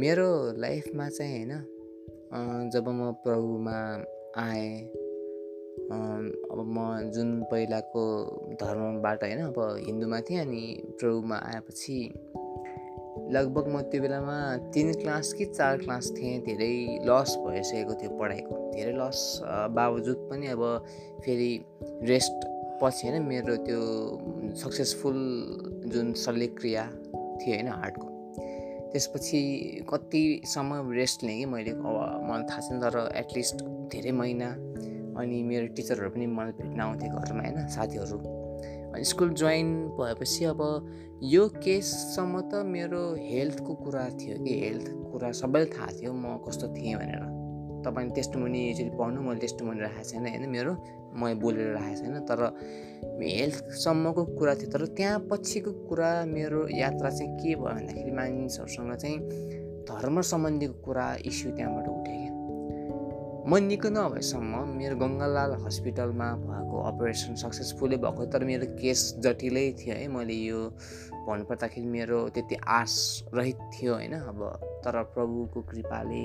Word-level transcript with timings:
मेरो 0.00 0.30
लाइफमा 0.56 1.08
चाहिँ 1.08 1.44
होइन 1.44 2.70
जब 2.70 2.88
म 2.88 3.10
प्रभुमा 3.24 3.78
आएँ 4.36 4.78
अब 6.50 6.62
म 6.68 7.10
जुन 7.10 7.42
पहिलाको 7.42 8.04
धर्मबाट 8.62 9.24
होइन 9.24 9.40
अब 9.40 9.58
हिन्दूमा 9.86 10.20
थिएँ 10.20 10.40
अनि 10.40 10.62
प्रभुमा 11.00 11.40
आएपछि 11.44 11.98
लगभग 13.30 13.68
म 13.68 13.82
त्यो 13.82 14.02
बेलामा 14.02 14.36
तिन 14.72 14.92
क्लास 14.92 15.32
कि 15.32 15.44
चार 15.44 15.78
क्लास 15.78 16.12
थिएँ 16.16 16.40
धेरै 16.40 16.72
लस 17.04 17.36
भइसकेको 17.46 17.94
थियो 17.94 18.18
पढाइको 18.18 18.60
धेरै 18.72 18.92
लस 18.92 19.40
बावजुद 19.70 20.28
पनि 20.30 20.46
अब 20.46 20.62
फेरि 21.24 21.52
रेस्ट 22.04 22.46
पछि 22.82 23.08
होइन 23.08 23.22
मेरो 23.22 23.56
त्यो 23.64 23.82
सक्सेसफुल 24.56 25.18
जुन 25.86 26.12
शल्यक्रिया 26.18 26.86
थियो 26.86 27.54
होइन 27.54 27.68
हार्टको 27.68 28.09
त्यसपछि 28.92 29.40
कतिसम्म 29.90 30.90
रेस्ट 30.92 31.24
लिएँ 31.24 31.38
कि 31.38 31.44
मैले 31.44 31.70
अब 31.70 31.84
मलाई 32.30 32.42
थाहा 32.42 32.60
छैन 32.60 32.80
तर 32.80 33.12
एटलिस्ट 33.16 33.62
धेरै 33.92 34.12
महिना 34.12 34.50
अनि 35.20 35.42
मेरो 35.42 35.66
टिचरहरू 35.66 36.10
पनि 36.10 36.26
मलाई 36.26 36.52
भेट्न 36.52 36.80
आउँथे 36.80 37.08
घरमा 37.08 37.42
होइन 37.42 37.68
साथीहरू। 37.68 38.18
अनि 38.94 39.04
स्कुल 39.04 39.30
जोइन 39.30 39.68
भएपछि 39.98 40.44
अब 40.44 40.60
यो 41.22 41.48
केससम्म 41.48 42.40
त 42.40 42.62
मेरो 42.66 43.02
हेल्थको 43.18 43.74
कुरा 43.74 44.08
थियो 44.20 44.44
कि? 44.44 44.60
हेल्थ 44.60 44.86
कुरा 45.12 45.32
सबैलाई 45.32 45.70
थाहा 45.78 45.86
थियो 45.86 46.12
म 46.12 46.38
कस्तो 46.48 46.68
थिएँ 46.74 46.96
भनेर। 46.96 47.39
तपाईँले 47.84 48.14
टेस्टमोनी 48.14 48.60
यसरी 48.70 48.90
पढ्नु 48.98 49.20
मैले 49.22 49.40
टेस्टमोनी 49.40 49.80
राखेको 49.80 50.04
छैन 50.10 50.26
होइन 50.26 50.48
मेरो? 50.48 50.72
म 51.16 51.34
बोलेर 51.42 51.68
राखेको 51.74 51.96
छैन 52.00 52.16
तर 52.28 52.40
हेल्थसम्मको 53.20 54.22
कुरा 54.38 54.54
थियो। 54.54 54.70
तर 54.70 54.86
त्यहाँ 54.96 55.18
पछिको 55.30 55.70
कुरा 55.88 56.10
मेरो 56.26 56.60
यात्रा 56.78 57.10
चाहिँ 57.10 57.32
के 57.38 57.54
भयो 57.54 57.64
भन्दाखेरि 57.64 58.10
मानिसहरूसँग 58.10 58.94
चाहिँ 58.96 59.18
धर्म 59.90 60.20
सम्बन्धीको 60.20 60.76
कुरा 60.84 61.06
इस्यु 61.26 61.50
त्यहाँबाट 61.56 61.88
उठ्यो 61.88 62.14
क्या। 62.14 62.28
म 63.48 63.56
निको 63.66 63.88
नभएसम्म 63.88 64.54
मेरो 64.78 64.96
गङ्गालाल 64.96 65.52
हस्पिटलमा 65.64 66.28
भएको 66.46 66.76
अपरेसन 66.90 67.34
सक्सेसफुल्ली 67.42 67.96
भएको 67.96 68.24
तर 68.30 68.44
मेरो 68.44 68.66
केस 68.78 69.00
जटिलै 69.24 69.66
थियो 69.80 69.94
है। 69.96 70.06
मैले 70.08 70.34
यो 70.34 70.60
भन्नुपर्दाखेरि 71.26 71.86
मेरो 71.86 72.18
त्यति 72.36 72.56
आश 72.68 72.94
रहित 73.34 73.58
थियो 73.74 73.92
होइन। 73.94 74.14
अब 74.14 74.38
तर 74.84 75.02
प्रभुको 75.14 75.60
कृपाले 75.70 76.22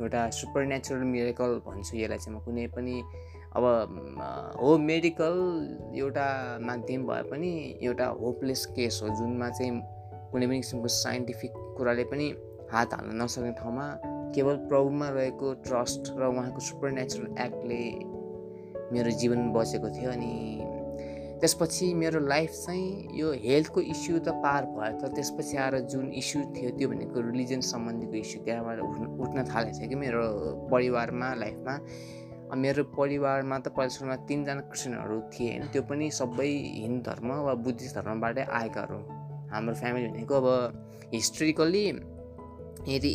एउटा 0.00 0.30
सुपर 0.30 0.64
नेचुरल 0.64 1.02
मिरेकल 1.04 1.60
भन्छु 1.66 1.96
यसलाई 1.96 2.18
चाहिँ 2.18 2.38
म। 2.38 2.40
कुनै 2.44 2.66
पनि 2.66 3.02
अब 3.56 3.64
हो 4.60 4.76
मेडिकल 4.78 5.34
एउटा 5.94 6.26
माध्यम 6.62 7.06
भए 7.06 7.22
पनि 7.22 7.78
एउटा 7.82 8.06
होपलेस 8.06 8.66
केस 8.66 9.00
हो 9.02 9.08
जुनमा 9.08 9.48
चाहिँ 9.50 9.80
कुनै 10.32 10.46
पनि 10.46 10.56
किसिमको 10.56 10.88
साइन्टिफिक 10.88 11.52
कुराले 11.76 12.04
पनि 12.04 12.28
हात 12.72 12.94
हाल्न 12.94 13.22
नसक्ने 13.22 13.52
ठाउँमा 13.52 13.86
केवल 14.34 14.56
प्रभुमा 14.68 15.08
रहेको 15.08 15.52
ट्रस्ट 15.66 16.12
र 16.18 16.26
उहाँको 16.26 16.60
सुपर 16.60 16.90
नेचुरल 16.90 17.34
एक्टले 17.40 17.82
मेरो 18.92 19.10
जीवन 19.10 19.52
बचेको 19.52 19.88
थियो 19.88 20.10
अनि 20.10 20.32
त्यसपछि 21.40 21.92
मेरो 21.94 22.20
लाइफ 22.26 22.50
चाहिँ 22.66 23.18
यो 23.18 23.32
हेल्थको 23.46 23.80
इस्यु 23.94 24.18
त 24.18 24.28
पार 24.44 24.64
भयो 24.74 24.98
तर 25.00 25.08
त्यसपछि 25.14 25.56
आएर 25.56 25.78
जुन 25.92 26.12
इस्यु 26.12 26.42
थियो 26.56 26.70
त्यो 26.78 26.88
भनेको 26.88 27.20
रिलिजन 27.30 27.60
सम्बन्धीको 27.72 28.16
इस्यु 28.24 28.42
त्यहाँबाट 28.44 28.78
उठ्न 29.24 29.44
थियो 29.44 29.88
कि 29.88 29.94
मेरो 29.94 30.22
परिवारमा 30.72 31.34
लाइफमा। 31.34 31.74
मेरो 32.56 32.82
परिवारमा 32.96 33.58
त 33.58 33.68
पहिला 33.76 34.16
तिनजना 34.28 34.60
क्रिस्चियनहरू 34.72 35.20
थिए 35.32 35.48
होइन 35.50 35.66
त्यो 35.72 35.82
पनि 35.90 36.10
सबै 36.10 36.50
हिन्दू 36.82 37.00
धर्म 37.10 37.28
वा 37.46 37.54
बुद्धिस्ट 37.64 37.94
धर्मबाटै 37.96 38.44
आएकाहरू 38.58 38.98
हाम्रो 39.52 39.74
फ्यामिली 39.80 40.08
भनेको 40.08 40.34
अब 40.34 40.48
हिस्ट्रिकल्ली 41.14 41.84
यदि 42.88 43.12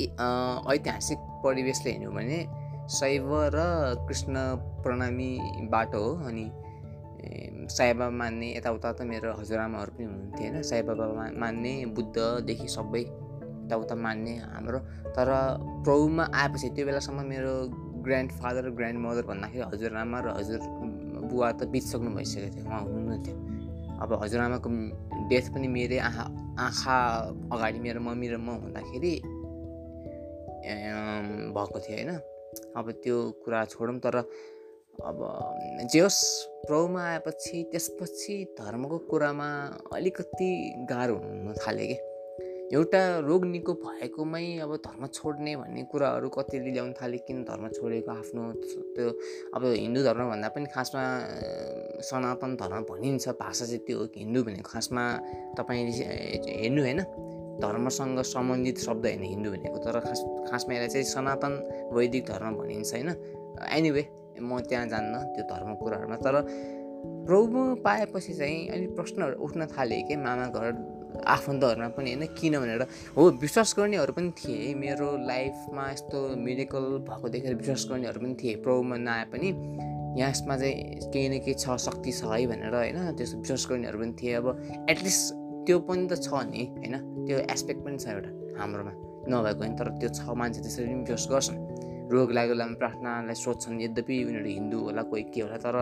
ऐतिहासिक 0.74 1.20
परिवेशले 1.46 1.92
हेर्नु 1.92 2.12
भने 2.18 2.40
शैव 2.98 3.30
र 3.56 3.60
कृष्ण 4.08 4.36
प्रणामी 4.84 5.32
बाटो 5.74 6.04
हो 6.04 6.12
अनि 6.30 6.46
साईबाबा 7.70 8.16
मान्ने 8.22 8.48
यताउता 8.58 8.90
त 8.94 9.02
मेरो 9.12 9.30
हजुरआमाहरू 9.40 9.92
पनि 9.96 10.06
हुनुहुन्थ्यो 10.06 10.44
होइन। 10.44 10.62
साईबाबा 10.72 11.06
मान्ने 11.42 11.74
बुद्धदेखि 11.96 12.68
सबै 12.76 13.04
यताउता 13.66 13.96
मान्ने 13.96 14.34
हाम्रो। 14.54 14.80
तर 15.16 15.30
प्रभुमा 15.86 16.24
आएपछि 16.34 16.68
त्यो 16.76 16.86
बेलासम्म 16.86 17.20
मेरो 17.34 17.54
ग्रान्ड 18.06 18.32
फादर 18.40 18.70
ग्रान्ड 18.78 18.98
मदर 19.00 19.24
भन्दाखेरि 19.32 19.64
हजुरआमा 19.72 20.18
र 20.26 20.28
हजुर 20.38 20.60
बुवा 21.30 21.48
त 21.56 21.62
बितिसक्नु 21.72 22.10
भइसकेको 22.18 22.50
थियो 22.56 22.66
उहाँ 22.68 22.82
हुनुहुन्न 22.84 23.16
थियो 23.24 23.36
अब 24.04 24.10
हजुरआमाको 24.24 24.70
डेथ 25.32 25.46
पनि 25.54 25.68
मेरै 25.76 25.98
आँखा 26.08 26.26
आँखा 26.60 26.98
अगाडि 27.56 27.80
मेरो 27.80 28.00
मम्मी 28.04 28.28
र 28.28 28.36
म 28.38 28.60
हुँदाखेरि 28.64 29.14
भएको 31.56 31.80
थियो 31.86 31.96
होइन। 31.96 32.12
अब 32.78 32.86
त्यो 33.04 33.16
कुरा 33.44 33.60
छोडौँ 33.72 33.98
तर 34.04 34.16
अब 34.94 35.20
जे 35.92 36.00
होस् 36.00 36.22
प्रभुमा 36.68 37.02
आएपछि 37.04 37.64
त्यसपछि 37.72 38.36
धर्मको 38.60 38.98
कुरामा 39.10 39.50
अलिकति 39.94 40.50
गाह्रो 40.90 41.16
हुन 41.16 41.54
थाल्यो 41.58 41.86
कि। 41.88 41.98
एउटा 42.76 43.02
रोग 43.20 43.46
निको 43.46 43.74
भएकोमै 43.74 44.46
अब 44.60 44.76
धर्म 44.86 45.08
छोड्ने 45.08 45.56
भन्ने 45.56 45.84
कुराहरू 45.92 46.30
कतिले 46.30 46.72
ल्याउनु 46.72 46.94
थाले 46.94 47.18
किन 47.26 47.44
धर्म 47.44 47.68
छोडेको 47.70 48.12
आफ्नो 48.12 48.44
त्यो 48.96 49.10
अब 49.56 49.66
हिन्दू 49.66 50.04
धर्मभन्दा 50.04 50.48
पनि 50.54 50.66
खासमा 50.74 51.04
सनातन 52.10 52.56
धर्म 52.56 52.82
भनिन्छ 52.90 53.30
भाषा 53.42 53.66
चाहिँ 53.66 53.84
त्यो 53.86 54.08
हिन्दू 54.18 54.44
भनेको 54.44 54.70
खासमा 54.70 55.04
तपाईँले 55.58 55.92
हेर्नु 56.62 56.82
होइन। 56.82 57.02
धर्मसँग 57.62 58.22
सम्बन्धित 58.26 58.78
शब्द 58.80 59.06
होइन 59.06 59.24
हिन्दू 59.24 59.50
भनेको 59.52 59.78
तर 59.86 60.00
खास 60.00 60.22
खासमा 60.50 60.74
यसलाई 60.74 60.90
चाहिँ 60.90 61.06
सनातन 61.06 61.54
वैदिक 61.94 62.24
धर्म 62.26 62.56
भनिन्छ 62.58 62.94
होइन। 62.94 63.10
एनिवे 63.70 64.04
म 64.42 64.60
त्यहाँ 64.60 64.88
जान्न 64.88 65.14
त्यो 65.34 65.44
धर्म 65.46 65.74
कुराहरूमा। 65.76 66.16
तर 66.18 66.36
प्रभु 67.28 67.60
पाएपछि 67.84 68.34
चाहिँ 68.34 68.68
अलिक 68.70 68.96
प्रश्नहरू 68.96 69.36
उठ्न 69.44 69.66
थाले 69.68 70.02
कि 70.08 70.16
मामा 70.16 70.48
घर 70.48 70.66
आफन्तहरूमा 71.28 71.88
पनि 71.96 72.14
होइन 72.14 72.26
किन 72.40 72.60
भनेर। 72.60 72.82
हो 73.18 73.30
विश्वास 73.42 73.74
गर्नेहरू 73.78 74.14
पनि 74.14 74.32
थिए। 74.34 74.74
मेरो 74.74 75.08
लाइफमा 75.28 75.90
यस्तो 75.92 76.20
मेडिकल 76.40 76.86
भएको 77.08 77.30
देखेर 77.30 77.56
विश्वास 77.56 77.88
गर्नेहरू 77.90 78.20
पनि 78.20 78.36
थिए। 78.42 78.56
प्रभुमा 78.64 78.98
नआए 78.98 79.26
पनि 79.34 79.50
यसमा 80.14 80.58
चाहिँ 80.58 81.12
केही 81.12 81.28
न 81.30 81.40
केही 81.44 81.54
छ 81.54 81.76
शक्ति 81.78 82.12
छ 82.12 82.24
है 82.24 82.46
भनेर 82.48 82.76
होइन 82.76 83.16
त्यस्तो 83.18 83.38
विश्वास 83.40 83.68
गर्नेहरू 83.70 84.00
पनि 84.00 84.14
थिए। 84.20 84.34
अब 84.34 84.48
एटलिस्ट 84.90 85.24
त्यो 85.68 85.80
पनि 85.80 86.08
त 86.08 86.14
छ 86.24 86.30
नि 86.50 86.64
होइन? 86.78 86.96
त्यो 87.28 87.38
एस्पेक्ट 87.52 87.82
पनि 87.86 87.98
छ 87.98 88.08
एउटा 88.08 88.32
हाम्रोमा। 88.60 88.94
नभएको 89.28 89.60
होइन 89.60 89.76
तर 89.76 89.88
त्यो 90.00 90.10
छ 90.10 90.22
मान्छे 90.36 90.60
त्यसरी 90.62 90.86
पनि 90.86 91.04
विश्वास 91.04 91.28
गर्छन्। 91.32 91.58
रोग 92.12 92.32
लाग्यो 92.32 92.54
बेलामा 92.54 92.76
प्रार्थनालाई 92.82 93.36
सोध्छन्। 93.36 93.82
यद्यपि 93.82 94.16
उनीहरू 94.24 94.50
हिन्दू 94.50 94.78
होला 94.80 95.02
कोही 95.08 95.24
के 95.34 95.42
होला 95.42 95.58
तर 95.64 95.76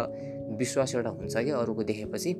विश्वास 0.59 0.95
एउटा 0.95 1.09
हुन्छ 1.09 1.35
क्या 1.37 1.57
अरूको 1.57 1.83
देखेपछि। 1.83 2.31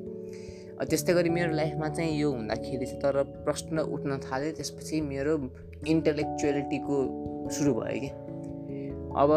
त्यस्तै 0.90 1.12
गरी 1.14 1.30
मेरो 1.30 1.52
लाइफमा 1.54 1.88
चाहिँ 1.88 2.12
यो 2.20 2.30
हुँदाखेरि 2.32 2.86
चाहिँ 2.86 3.00
तर 3.02 3.22
प्रश्न 3.46 3.78
उठ्न 3.78 4.18
थाल्यो। 4.26 4.52
त्यसपछि 4.58 5.00
मेरो 5.00 5.34
इन्टेलेक्चुअलिटीको 5.86 6.96
सुरु 7.54 7.72
भयो 7.74 8.00
कि। 8.00 8.10
अब 9.12 9.30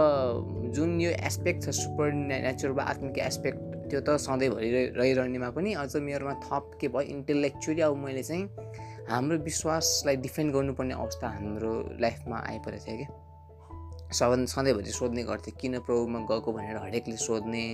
जुन 0.75 1.00
यो 1.01 1.11
एस्पेक्ट 1.11 1.63
छ 1.63 1.69
सुपर 1.75 2.13
नेचुरल 2.13 2.73
वा 2.73 2.84
आत्मिक 2.84 3.17
एस्पेक्ट 3.19 3.59
त्यो 3.89 4.00
त 4.01 4.17
सधैँभरि 4.17 4.69
रहिरहनेमा 4.97 5.50
पनि 5.57 5.73
अझ 5.73 5.95
मेरोमा 6.01 6.34
थप 6.45 6.72
के 6.81 6.88
भयो 6.88 7.01
इन्टेलेक्चुअली 7.16 7.81
अब 7.81 7.97
मैले 8.05 8.23
चाहिँ 8.23 8.44
हाम्रो 9.09 9.38
विश्वासलाई 9.44 10.16
डिफेन्ड 10.25 10.53
गर्नुपर्ने 10.53 10.94
अवस्था 10.94 11.28
हाम्रो 11.28 11.73
लाइफमा 12.01 12.38
आइपरेको 12.50 12.85
थियो 12.85 12.97
कि। 12.97 13.05
सब 14.11 14.45
सधैँभरि 14.45 14.91
सोध्ने 14.91 15.23
गर्थेँ 15.23 15.53
किन 15.61 15.79
प्रभुमा 15.79 16.19
गएको 16.19 16.51
भनेर 16.53 16.77
हरेकले 16.77 17.17
सोध्ने। 17.17 17.66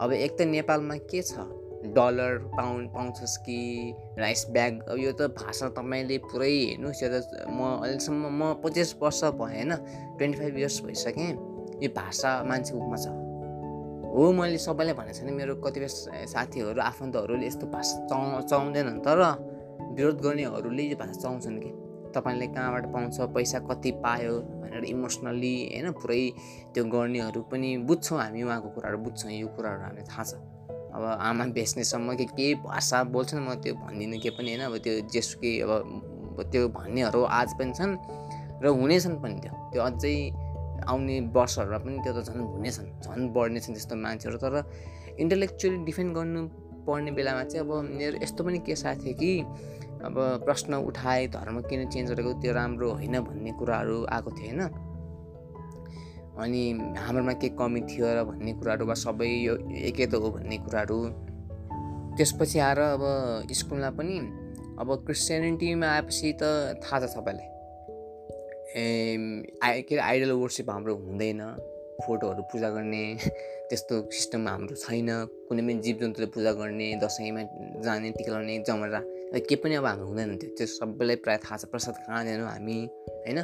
अब 0.00 0.12
एक 0.12 0.38
त 0.38 0.42
नेपालमा 0.42 0.96
के 0.96 1.22
छ? 1.22 1.38
डलर 1.78 2.38
पाउन्ड 2.58 2.90
पाउँछस् 2.90 3.36
कि 3.38 3.94
राइस 4.18 4.46
ब्याग? 4.50 4.82
अब 4.88 4.98
यो 4.98 5.12
त 5.12 5.30
भाषा 5.38 5.68
तपाईँले 5.68 6.18
पुरै 6.18 6.50
हेर्नुहोस् 6.50 7.02
यो 7.02 7.08
त 7.08 7.46
म 7.48 7.80
अहिलेसम्म 7.82 8.24
म 8.34 8.54
पचास 8.64 8.96
वर्ष 9.02 9.24
भएँ 9.24 9.62
होइन? 9.62 9.72
ट्वेन्टी 10.18 10.38
फाइभ 10.38 10.56
इयर्स 10.58 10.82
भइसकेँ। 10.84 11.30
यो 11.82 11.88
भाषा 11.88 12.44
मान्छेको 12.44 12.78
मुखमा 12.78 12.96
छ। 12.96 13.06
हो 14.08 14.32
मैले 14.32 14.58
सबैलाई 14.58 14.94
भनेको 14.94 15.18
छैन 15.18 15.32
मेरो 15.34 15.54
कतिपय 15.62 15.88
साथीहरू 16.26 16.80
आफन्तहरूले 16.80 17.46
यस्तो 17.46 17.66
भाषा 17.66 18.06
चाउ 18.06 18.40
चाउँदैनन् 18.48 19.00
तर 19.00 19.20
विरोध 19.94 20.20
गर्नेहरूले 20.20 20.82
यो 20.82 20.96
भाषा 20.96 21.12
चाउँछन् 21.12 21.58
कि? 21.62 21.70
तपाईँले 22.14 22.46
कहाँबाट 22.54 22.84
पाउँछ 22.92 23.16
पैसा 23.34 23.58
कति 23.68 23.90
पायो 24.04 24.34
भनेर 24.60 24.84
इमोसनल्ली 24.84 25.54
होइन 25.72 25.90
पुरै 26.00 26.22
त्यो 26.74 26.84
गर्नेहरू 26.84 27.40
पनि 27.50 27.76
बुझ्छौँ 27.88 28.18
हामी 28.20 28.42
उहाँको 28.42 28.68
कुराहरू 28.74 28.98
बुझ्छौँ 29.04 29.32
यो 29.32 29.48
कुराहरू 29.56 29.82
हामीलाई 29.82 30.06
थाहा 30.10 30.24
छ। 30.24 30.32
अब 30.88 31.02
आमा 31.20 31.44
बेच्नेसम्म 31.52 32.14
के 32.16 32.24
के 32.32 32.46
भाषा 32.64 33.02
बोल्छन् 33.14 33.44
म 33.46 33.54
त्यो 33.62 33.74
भन्दिनँ 33.76 34.18
के 34.18 34.30
पनि 34.36 34.48
होइन 34.50 34.62
अब 34.66 34.76
त्यो 34.84 34.94
जेसुकै 35.12 35.52
अब 35.60 36.42
त्यो 36.52 36.68
भन्नेहरू 36.68 37.20
आज 37.38 37.48
पनि 37.58 37.72
छन् 37.78 37.92
र 38.62 38.66
हुनेछन् 38.72 39.16
पनि 39.22 39.36
त्यो। 39.42 39.52
त्यो 39.72 39.82
अझै 39.82 40.14
आउने 40.88 41.16
वर्षहरूमा 41.34 41.78
पनि 41.84 41.98
त्यो 42.04 42.12
त 42.16 42.24
झन् 42.26 42.40
हुनेछन् 42.54 42.88
झन् 43.04 43.22
बढ्नेछन् 43.34 43.74
त्यस्तो 43.74 43.94
मान्छेहरू। 43.96 44.38
तर 44.38 44.54
इन्टेलेक्चुअली 45.20 45.78
डिफेन्ड 45.84 46.10
गर्नु 46.16 46.40
पर्ने 46.86 47.10
बेलामा 47.12 47.44
चाहिँ 47.44 47.62
अब 47.66 47.70
मेरो 47.98 48.16
यस्तो 48.22 48.40
पनि 48.44 48.58
केस 48.64 48.86
आएको 48.86 49.02
थियो 49.04 49.14
कि 49.20 49.30
अब 50.04 50.14
प्रश्न 50.44 50.74
उठाए 50.88 51.26
धर्म 51.28 51.60
किन 51.66 51.88
चेन्ज 51.90 52.10
गरेको 52.10 52.32
त्यो 52.40 52.52
राम्रो 52.52 52.90
होइन 52.92 53.18
भन्ने 53.20 53.52
कुराहरू 53.58 53.96
आएको 54.06 54.30
थियो 54.30 54.50
होइन? 54.50 54.62
अनि 56.38 56.62
हाम्रोमा 56.98 57.32
के 57.42 57.48
कमी 57.58 57.80
थियो 57.90 58.06
र 58.06 58.24
भन्ने 58.24 58.52
कुराहरू 58.58 58.86
वा 58.86 58.94
सबै 58.94 59.26
यो 59.26 59.54
एकै 59.90 60.06
त 60.06 60.14
हो 60.14 60.30
भन्ने 60.30 60.56
कुराहरू। 60.64 60.98
त्यसपछि 62.16 62.58
आएर 62.58 62.78
अब 62.78 63.02
स्कुलमा 63.50 63.90
पनि 63.98 64.18
अब 64.78 64.88
क्रिस्चियनिटीमा 65.06 65.86
आएपछि 65.86 66.32
त 66.42 66.78
थाहा 66.82 66.96
छ 67.00 67.10
सबैलाई। 67.10 67.48
ए 68.78 69.82
के 69.82 69.94
अरे 69.94 70.02
आइडल 70.02 70.30
वर्सिप 70.38 70.70
हाम्रो 70.70 70.94
हुँदैन 70.94 71.42
फोटोहरू 72.06 72.42
पूजा 72.50 72.68
गर्ने 72.70 73.04
त्यस्तो 73.68 73.94
सिस्टम 74.14 74.48
हाम्रो 74.48 74.74
छैन। 74.78 75.08
कुनै 75.48 75.62
पनि 75.66 75.74
जीव 75.82 75.96
जन्तुले 76.00 76.26
पूजा 76.34 76.52
गर्ने 76.54 76.86
दसैँमा 77.02 77.42
जाने 77.82 78.10
टिका 78.14 78.30
लगाउने 78.30 78.58
जमरा 78.62 79.00
केही 79.32 79.56
पनि 79.62 79.74
अब 79.74 79.86
हाम्रो 79.86 80.06
हुँदैन 80.08 80.36
थियो। 80.40 80.50
त्यो 80.56 80.66
सबैलाई 80.66 81.16
प्रायः 81.24 81.40
थाहा 81.44 81.56
छ 81.56 81.64
प्रसाद 81.72 81.94
खाँदैनौँ 82.06 82.48
हामी 82.48 82.78
होइन? 83.26 83.38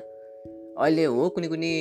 अहिले 0.81 1.05
हो 1.05 1.29
कुनै 1.37 1.49
कुनै 1.53 1.73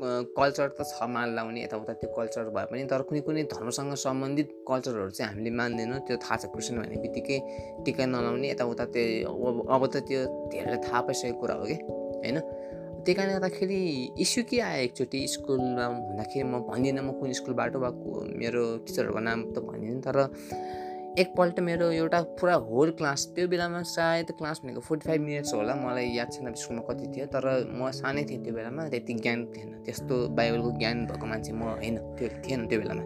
कल्चर 0.00 0.68
त 0.74 0.80
छ 0.90 1.06
माल 1.12 1.28
लाउने 1.36 1.60
यताउता 1.64 1.92
त्यो 2.00 2.08
कल्चर 2.16 2.48
भए 2.56 2.66
पनि 2.72 2.84
तर 2.90 3.02
कुनै 3.08 3.20
कुनै 3.20 3.42
धर्मसँग 3.52 3.94
सम्बन्धित 4.00 4.48
कल्चरहरू 4.68 5.10
चाहिँ 5.12 5.28
हामीले 5.30 5.50
मान्दैनौँ। 5.60 6.00
त्यो 6.08 6.16
थाहा 6.24 6.36
छ 6.42 6.44
क्रिस्चियन 6.52 6.80
भन्ने 6.80 6.96
बित्तिकै 7.04 7.38
टिका 7.84 8.04
नलाउने 8.08 8.48
यताउता 8.50 8.84
त्यो 8.94 9.30
अब 9.74 9.82
त 9.86 9.94
त्यो 10.08 10.20
धेरैलाई 10.50 10.80
थाहा 10.88 11.00
पाइसकेको 11.06 11.40
कुरा 11.40 11.54
हो 11.60 11.64
कि 11.70 11.76
होइन? 12.24 12.38
त्यही 13.04 13.14
कारणले 13.16 13.34
गर्दाखेरि 13.36 13.80
इस्यु 14.24 14.42
के 14.50 14.56
आयो 14.60 14.80
एकचोटि 14.84 15.20
स्कुलमा 15.34 15.84
हुँदाखेरि? 15.86 16.44
म 16.44 16.54
भन्दिनँ 16.68 17.02
म 17.04 17.08
कुन 17.20 17.32
स्कुलबाट 17.38 17.76
वा 17.80 17.88
मेरो 18.40 18.62
टिचरहरूको 18.84 19.20
नाम 19.28 19.38
त 19.52 19.56
भन्दिनँ 19.68 20.00
तर 20.04 20.16
एकपल्ट 21.18 21.60
मेरो 21.60 21.90
एउटा 21.90 22.20
पुरा 22.22 22.54
होल 22.54 22.90
क्लास 22.90 23.32
त्यो 23.34 23.48
बेलामा 23.48 23.82
सायद 23.82 24.30
क्लास 24.30 24.60
भनेको 24.64 24.80
फोर्टी 24.80 25.08
फाइभ 25.08 25.20
मिनट्स 25.20 25.54
होला 25.54 25.74
मलाई 25.74 26.06
याद 26.06 26.32
छैन 26.32 26.54
स्कुलमा 26.54 26.82
कति 26.82 27.06
थियो 27.16 27.26
तर 27.26 27.46
म 27.74 27.90
सानै 27.90 28.24
थिएँ 28.24 28.44
त्यो 28.44 28.54
बेलामा 28.54 28.88
त्यति 28.88 29.14
ज्ञान 29.14 29.44
थिएन 29.46 29.72
त्यस्तो 29.84 30.28
बाइबलको 30.28 30.70
ज्ञान 30.78 31.06
भएको 31.06 31.26
मान्छे 31.26 31.52
म 31.52 31.62
होइन 31.62 31.98
त्यो 31.98 32.28
थिएन 32.28 32.66
त्यो 32.66 32.80
बेलामा। 32.80 33.02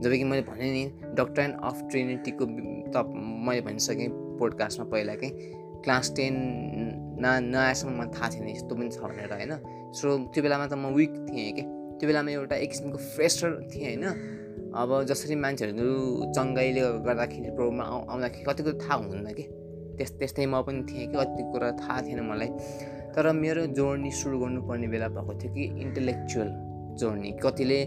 जब 0.00 0.10
कि 0.10 0.24
मैले 0.24 0.42
भनेँ 0.42 0.72
नि 0.72 0.84
डक्टर 1.14 1.42
एन्ड 1.42 1.56
अफ 1.62 1.82
ट्रिनिटीको 1.90 2.44
त 2.88 3.04
मैले 3.16 3.60
भनिसकेँ 3.60 4.08
पोडकास्टमा 4.38 4.86
पहिलाकै 4.88 5.30
क्लास 5.84 6.12
टेन 6.16 6.34
न 7.20 7.38
नआएसम्म 7.42 7.92
मलाई 7.92 8.08
थाहा 8.16 8.28
छैन 8.28 8.48
यस्तो 8.48 8.74
पनि 8.74 8.88
छ 8.88 8.98
भनेर 8.98 9.32
होइन? 9.32 9.52
सो 9.92 10.18
त्यो 10.32 10.42
बेलामा 10.42 10.66
त 10.66 10.72
म 10.72 10.94
विक 10.96 11.12
थिएँ 11.28 11.52
कि? 11.52 11.62
त्यो 12.00 12.06
बेलामा 12.06 12.30
एउटा 12.30 12.56
एक 12.56 12.70
किसिमको 12.70 12.98
फ्रेसर 12.98 13.68
थिएँ 13.74 13.96
होइन? 13.96 14.48
अब 14.70 15.02
जसरी 15.10 15.34
मान्छेहरू 15.34 16.32
चङ्गाइले 16.36 16.80
गर्दाखेरि 17.02 17.50
प्रोग्राममा 17.58 17.84
आउ 17.84 17.98
आउँदाखेरि 18.06 18.44
कति 18.46 18.62
कुरा 18.62 18.78
थाहा 18.78 18.94
हुँदैन 18.94 19.32
कि? 19.34 19.42
त्यस 19.98 20.10
त्यस्तै 20.18 20.46
म 20.46 20.62
पनि 20.62 20.82
थिएँ 20.86 21.06
कि 21.10 21.16
कति 21.18 21.42
कुरा 21.52 21.70
थाहा 21.82 22.00
थिएन 22.06 22.20
मलाई। 22.30 22.48
तर 23.10 23.32
मेरो 23.34 23.66
जोर्नी 23.74 24.10
सुरु 24.10 24.38
गर्नुपर्ने 24.38 24.88
बेला 24.88 25.08
भएको 25.10 25.34
थियो 25.42 25.52
कि 25.54 25.64
इन्टेलेक्चुअल 25.82 26.50
जोर्नी 27.00 27.30
कतिले 27.42 27.80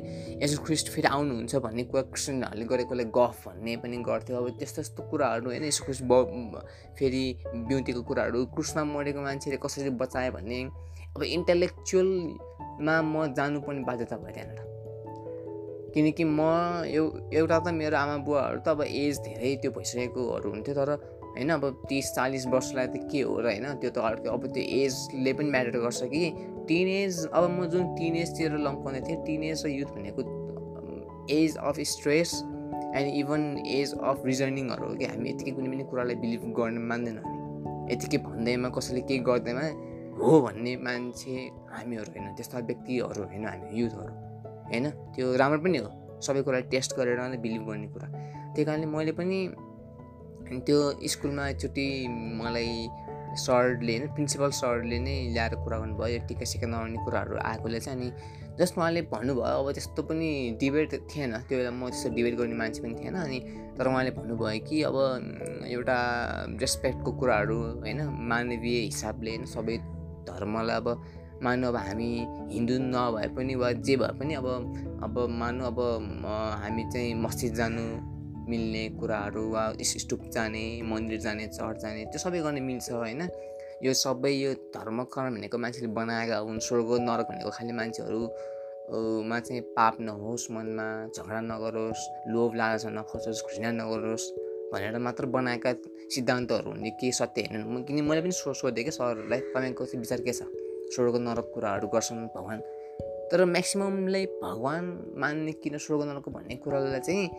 यसो 0.44 0.58
ख्रिस्ट 0.66 0.88
फेरि 0.92 1.08
आउनुहुन्छ 1.08 1.56
भन्ने 1.56 1.84
कुरा 1.88 2.02
क्रिस्चियनहरूले 2.12 2.66
गरेकोलाई 2.66 3.06
गफ 3.16 3.48
भन्ने 3.48 3.76
पनि 3.80 3.98
गर्थ्यो। 4.04 4.38
अब 4.38 4.50
त्यस्तो 4.60 4.82
त्यस्तो 4.82 5.04
कुराहरू 5.10 5.48
होइन 5.50 5.64
यसो 5.64 5.86
ख्रिस्ट 5.86 6.04
फेरि 7.00 7.24
बिउतीको 7.72 8.02
कुराहरू 8.04 8.46
क्रुसमा 8.52 8.84
मरेको 8.84 9.22
मान्छेले 9.22 9.58
कसरी 9.64 9.90
बचायो 10.04 10.32
भन्ने। 10.36 10.60
अब 11.16 11.24
इन्टेलेक्चुअलमा 11.24 12.96
म 13.02 13.34
जानुपर्ने 13.38 13.84
बाध्यता 13.88 14.18
भयो 14.18 14.34
त्यहाँनिर। 14.36 14.73
किनकि 15.94 16.24
म 16.24 16.40
एउ 16.90 17.04
एउटा 17.34 17.60
त 17.60 17.74
मेरो 17.74 17.98
आमा 17.98 18.18
बुवाहरू 18.28 18.60
त 18.60 18.68
अब 18.68 18.82
एज 18.84 19.20
धेरै 19.26 19.56
त्यो 19.62 19.72
भइसकेकोहरू 19.72 20.50
हुन्थ्यो 20.50 20.76
तर 20.76 20.90
होइन 21.34 21.50
अब 21.50 21.64
तिस 21.90 22.12
चालिस 22.16 22.46
वर्षलाई 22.48 22.88
त 22.88 22.96
के 23.12 23.22
हो 23.22 23.36
र 23.40 23.46
होइन 23.52 23.66
त्यो 23.82 23.90
त 23.90 23.98
अर्को 24.10 24.30
अब 24.30 24.48
त्यो 24.54 24.64
एजले 24.80 25.34
पनि 25.34 25.50
म्याटर 25.50 25.78
गर्छ 25.86 26.02
कि। 26.14 26.24
टिन 26.68 26.88
एज 26.88 27.14
अब 27.28 27.44
म 27.50 27.66
जुन 27.72 27.94
टिन 27.96 28.16
एजतिर 28.16 28.58
लम्काउने 28.66 29.02
थिएँ 29.02 29.20
टिन 29.26 29.44
एज 29.44 29.66
र 29.66 29.70
युथ 29.70 29.90
भनेको 29.96 30.22
age 31.32 31.58
of 31.70 31.80
stress 31.92 32.34
and 32.96 33.08
even 33.16 33.42
age 33.68 33.94
of 34.02 34.26
रिजनिङहरू 34.26 34.88
हो 34.88 34.96
कि। 34.96 35.06
हामी 35.06 35.30
यतिकै 35.30 35.52
कुनै 35.52 35.70
पनि 35.70 35.84
कुरालाई 35.92 36.16
बिलिभ 36.24 36.44
गर्न 36.60 36.78
मान्दैनौँ 36.90 37.24
हामी। 37.24 37.94
यतिकै 37.94 38.18
भन्दैमा 38.28 38.70
कसैले 38.78 39.02
केही 39.10 39.20
गर्दैमा 39.30 39.66
हो 40.20 40.42
भन्ने 40.42 40.76
मान्छे 40.88 41.36
हामीहरू 41.72 42.12
होइन 42.14 42.36
त्यस्ता 42.38 42.58
व्यक्तिहरू 42.70 43.24
होइन 43.32 43.46
हामी 43.48 43.82
युथहरू। 43.82 44.14
होइन? 44.70 44.90
त्यो 45.14 45.36
राम्रो 45.36 45.60
पनि 45.64 45.78
हो। 45.78 45.90
सबै 46.22 46.42
कुरा 46.48 46.60
टेस्ट 46.72 46.96
गरेर 46.98 47.20
नै 47.20 47.38
बिलिभ 47.44 47.64
गर्ने 47.68 47.88
कुरा। 47.94 48.08
त्यही 48.54 48.66
कारणले 48.66 48.88
मैले 48.96 49.12
पनि 49.20 49.40
त्यो 50.66 50.80
स्कुलमा 51.08 51.44
एकचोटि 51.50 51.88
मलाई 52.40 52.72
सरले 53.44 53.94
होइन 53.98 54.08
प्रिन्सिपल 54.14 54.50
सरले 54.54 54.98
नै 55.00 55.16
ल्याएर 55.34 55.54
कुरा 55.64 55.78
गर्नुभयो 55.80 56.20
टिका 56.28 56.46
सिका 56.46 56.68
नआउने 56.68 56.98
कुराहरू 57.06 57.38
आएकोले 57.42 57.80
चाहिँ। 57.80 57.98
अनि 57.98 58.08
जस्ट 58.60 58.78
उहाँले 58.78 59.02
भन्नुभयो 59.10 59.58
अब 59.64 59.72
त्यस्तो 59.74 60.02
पनि 60.06 60.30
डिबेट 60.62 60.92
थिएन। 61.10 61.32
त्यो 61.50 61.58
बेला 61.58 61.72
म 61.72 61.90
त्यस्तो 61.90 62.10
डिबेट 62.14 62.34
गर्ने 62.38 62.56
मान्छे 62.62 62.80
पनि 62.84 62.94
थिएन। 63.02 63.16
अनि 63.18 63.40
तर 63.78 63.88
उहाँले 63.90 64.12
भन्नुभयो 64.14 64.60
कि 64.68 64.78
अब 64.86 64.98
एउटा 65.66 65.98
रेस्पेक्टको 66.62 67.12
कुराहरू 67.20 67.58
होइन 67.82 68.00
मानवीय 68.30 68.78
हिसाबले 68.86 69.30
होइन 69.34 69.46
सबै 69.50 69.78
धर्मलाई 70.30 70.78
अब 70.78 70.88
मानु 71.44 71.68
अब 71.68 71.76
हामी 71.76 72.10
हिन्दू 72.52 72.76
नभए 72.80 73.28
पनि 73.36 73.56
वा 73.56 73.72
जे 73.86 73.96
भए 73.98 74.14
पनि 74.20 74.34
अब 74.34 74.48
अब 75.04 75.16
मानु 75.40 75.66
अब 75.66 75.80
हामी 76.62 76.84
चाहिँ 76.94 77.14
मस्जिद 77.16 77.54
जानु 77.54 77.84
मिल्ने 78.50 78.84
कुराहरू 79.00 79.44
वा 79.52 79.64
स्टुप 79.82 80.22
जाने 80.34 80.64
मन्दिर 80.84 81.20
जाने 81.20 81.48
चर्च 81.48 81.82
जाने 81.82 82.06
त्यो 82.06 82.20
सबै 82.20 82.40
गर्ने 82.40 82.62
मिल्छ 82.62 82.92
होइन। 82.92 83.22
यो 83.84 83.94
सबै 83.94 84.32
यो 84.32 84.54
धर्म 84.76 85.04
कर्म 85.04 85.36
भनेको 85.36 85.58
मान्छेले 85.58 85.88
बनाएका 85.92 86.38
हुन् 86.38 86.60
स्वर्ग 86.60 86.90
नरक 87.04 87.28
भनेको 87.30 87.50
खालि 87.50 87.74
मान्छेहरू 87.74 88.22
मा 89.30 89.40
चाहिँ 89.40 89.62
पाप 89.76 89.96
नहोस् 90.00 90.52
मनमा 90.52 90.88
झगडा 91.16 91.40
नगरोस् 91.52 92.04
लोभ 92.32 92.56
लालसा 92.56 92.90
नखोजोस् 92.90 93.44
घृणा 93.48 93.72
नगरोस् 93.84 94.26
भनेर 94.74 94.98
मात्र 95.00 95.26
बनाएका 95.36 95.74
सिद्धान्तहरू 96.14 96.70
हुने। 96.72 96.90
के 97.00 97.12
सत्य 97.12 97.42
होइन 97.52 97.84
किन 97.84 98.04
मैले 98.04 98.22
पनि 98.22 98.32
सो 98.32 98.54
सोधेँ 98.54 98.84
क्या 98.84 98.92
सरहरूलाई 98.92 99.40
तपाईँको 99.52 99.84
विचार 99.96 100.22
के 100.22 100.34
छ? 100.34 100.44
स्वर्ग 100.94 101.16
नरक 101.16 101.52
कुराहरू 101.54 101.88
गर्छन् 101.88 102.26
भगवान्। 102.36 102.62
तर 103.32 103.46
म्याक्सिममलाई 103.46 104.26
भगवान् 104.44 104.88
मान्ने 105.20 105.52
किन 105.62 105.78
स्वर्ग 105.78 106.02
नरक 106.10 106.30
भन्ने 106.30 106.56
कुरालाई 106.56 107.00
चाहिँ 107.00 107.30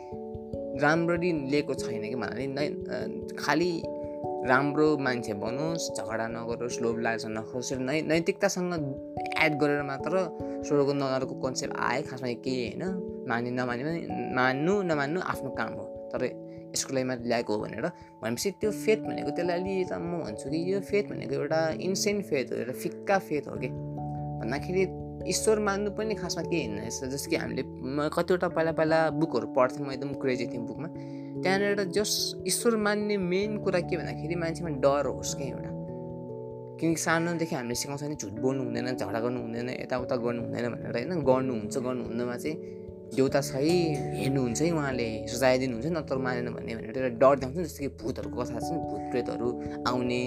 राम्ररी 0.82 1.30
लिएको 1.52 1.74
छैन 1.74 2.02
कि 2.02 2.14
भन्नाले 2.14 2.46
नै 2.46 2.66
खालि 3.38 3.72
राम्रो 4.44 4.86
मान्छे 4.98 5.34
बनोस् 5.40 5.84
झगडा 5.96 6.26
नगरोस् 6.28 6.80
लोभ 6.82 6.98
लालसा 7.00 7.28
नखोस् 7.28 7.72
नै 7.80 8.00
नैतिकतासँग 8.02 8.72
एड 9.44 9.52
गरेर 9.60 9.82
मात्र 9.82 10.14
स्वर्ग 10.66 10.88
नरकको 11.00 11.34
कन्सेप्ट 11.40 11.74
आयो 11.78 12.02
खासमा 12.10 12.28
केही 12.44 12.60
होइन। 12.64 12.82
माने 13.28 13.50
नमाने 13.50 13.82
पनि 13.84 14.00
मान्नु 14.34 14.74
नमान्नु 14.82 15.20
आफ्नो 15.32 15.50
काम 15.50 15.72
हो। 15.78 15.84
तर 16.12 16.20
यसको 16.74 16.92
ल्याएको 16.94 17.52
हो 17.54 17.58
भनेर 17.62 17.86
भनेपछि 18.22 18.50
त्यो 18.60 18.70
फेथ 18.70 18.98
भनेको 19.06 19.30
त्यसलाई 19.30 19.60
अलि 19.60 19.84
त 19.90 19.92
म 19.94 20.22
भन्छु 20.26 20.50
कि 20.50 20.58
यो 20.72 20.80
फेथ 20.80 21.04
भनेको 21.10 21.34
एउटा 21.34 21.60
इन्सेन्ट 21.80 22.24
फेथ 22.26 22.46
हो 22.52 22.56
एउटा 22.58 22.74
फिक्का 22.82 23.18
फेथ 23.18 23.48
हो 23.48 23.56
कि? 23.62 23.68
भन्दाखेरि 24.42 24.84
ईश्वर 25.28 25.58
मान्नु 25.60 25.90
पनि 25.96 26.14
खासमा 26.14 26.42
केही 26.42 26.62
हिँड्न 26.62 26.78
रहेछ 26.80 27.04
जस्तो 27.14 27.30
कि 27.30 27.36
हामीले 27.36 27.62
कतिवटा 28.12 28.48
पहिला 28.48 28.72
पहिला 28.72 28.98
बुकहरू 29.10 29.46
पढ्थेँ 29.56 29.86
म 29.86 29.92
एकदम 29.92 30.12
क्रेजी 30.20 30.46
थिएँ 30.52 30.66
बुकमा। 30.66 30.88
त्यहाँनिर 31.42 31.84
जस 31.96 32.12
ईश्वर 32.46 32.76
मान्ने 32.76 33.16
मेन 33.16 33.58
कुरा 33.64 33.80
के 33.80 33.96
भन्दाखेरि 33.96 34.34
मान्छेमा 34.34 34.70
डर 34.84 35.06
होस् 35.06 35.34
क्या 35.36 35.46
एउटा। 35.48 35.70
किनकि 36.80 37.00
सानोदेखि 37.00 37.54
हामीले 37.54 37.74
सिकाउँछ 37.74 38.02
नि 38.04 38.16
झुट 38.20 38.34
बोल्नु 38.44 38.62
हुँदैन 38.64 38.86
झगडा 38.96 39.20
गर्नु 39.24 39.40
हुँदैन 39.40 39.68
यताउता 39.70 40.16
गर्नु 40.16 40.40
हुँदैन 40.42 40.66
भनेर 40.74 40.92
होइन 40.92 41.12
गर्नुहुन्छ 41.24 41.76
गर्नु 41.86 42.02
हुँदैमा 42.04 42.36
चाहिँ 42.36 42.56
देउता 43.14 43.40
छ 43.40 43.54
है 43.54 43.76
हेर्नुहुन्छ 44.18 44.60
है 44.62 44.70
उहाँले 44.70 45.08
सजाय 45.28 45.58
दिनुहुन्छ 45.58 45.86
नत्र 45.96 46.16
मानेन 46.18 46.48
भन्ने 46.54 46.74
भनेर 46.74 46.98
एउटा 46.98 47.10
डर 47.22 47.34
देखाउँछ 47.38 47.66
जस्तो 47.66 47.80
कि 47.80 47.88
भूतहरूको 48.00 48.36
कथा 48.42 48.58
छ 48.58 48.70
नि 48.72 48.78
भूत 48.90 49.02
प्रेतहरू 49.10 49.48
आउने 49.88 50.20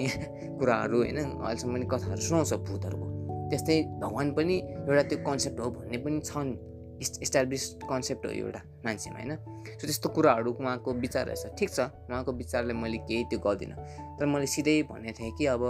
कुराहरू 0.58 0.96
होइन 0.98 1.18
अहिलेसम्म 1.18 1.74
पनि 1.74 1.86
कथाहरू 1.92 2.22
सुनाउँछ 2.28 2.52
भूतहरूको। 2.68 3.06
त्यस्तै 3.50 3.76
भगवान् 4.02 4.32
पनि 4.36 4.56
एउटा 4.88 5.02
त्यो 5.10 5.18
कन्सेप्ट 5.28 5.60
हो 5.60 5.70
भन्ने 5.70 5.98
पनि 6.04 6.20
छ 6.20 6.32
नि 6.38 6.56
इस्टाब्लिस 6.98 7.64
कन्सेप्ट 7.90 8.26
हो 8.26 8.30
एउटा 8.32 8.60
मान्छेमा 8.84 9.18
होइन। 9.18 9.32
सो 9.78 9.84
त्यस्तो 9.86 10.08
कुराहरू 10.08 10.50
उहाँको 10.52 10.92
विचार 11.04 11.26
रहेछ। 11.26 11.54
ठिक 11.58 11.70
छ 11.70 11.80
उहाँको 12.10 12.32
विचारले 12.32 12.74
मैले 12.74 12.98
केही 13.08 13.24
त्यो 13.30 13.38
गर्दिनँ। 13.38 13.76
तर 14.18 14.26
मैले 14.26 14.46
सिधै 14.46 14.82
भनेको 14.90 15.18
थिएँ 15.18 15.32
कि 15.38 15.46
अब 15.54 15.62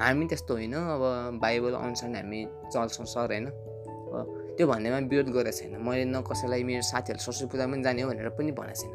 हामी 0.00 0.26
त्यस्तो 0.26 0.54
होइन 0.54 0.74
अब 0.74 1.02
बाइबल 1.42 1.72
अनुसार 1.76 2.10
हामी 2.16 2.40
चल्छौँ 2.72 3.06
सर 3.06 3.28
होइन। 3.32 3.46
त्यो 4.60 4.68
भन्नेमा 4.68 4.98
विरोध 5.08 5.28
गरेको 5.32 5.56
छैन। 5.56 5.80
मैले 5.80 6.04
न 6.04 6.20
कसैलाई 6.20 6.62
मेरो 6.68 6.84
साथीहरू 6.84 7.16
सरस्वती 7.16 7.48
पूजा 7.48 7.64
पनि 7.64 7.80
जाने 7.80 8.04
हो 8.04 8.08
भनेर 8.12 8.28
पनि 8.36 8.52
भनेको 8.52 8.76
छैन। 8.76 8.92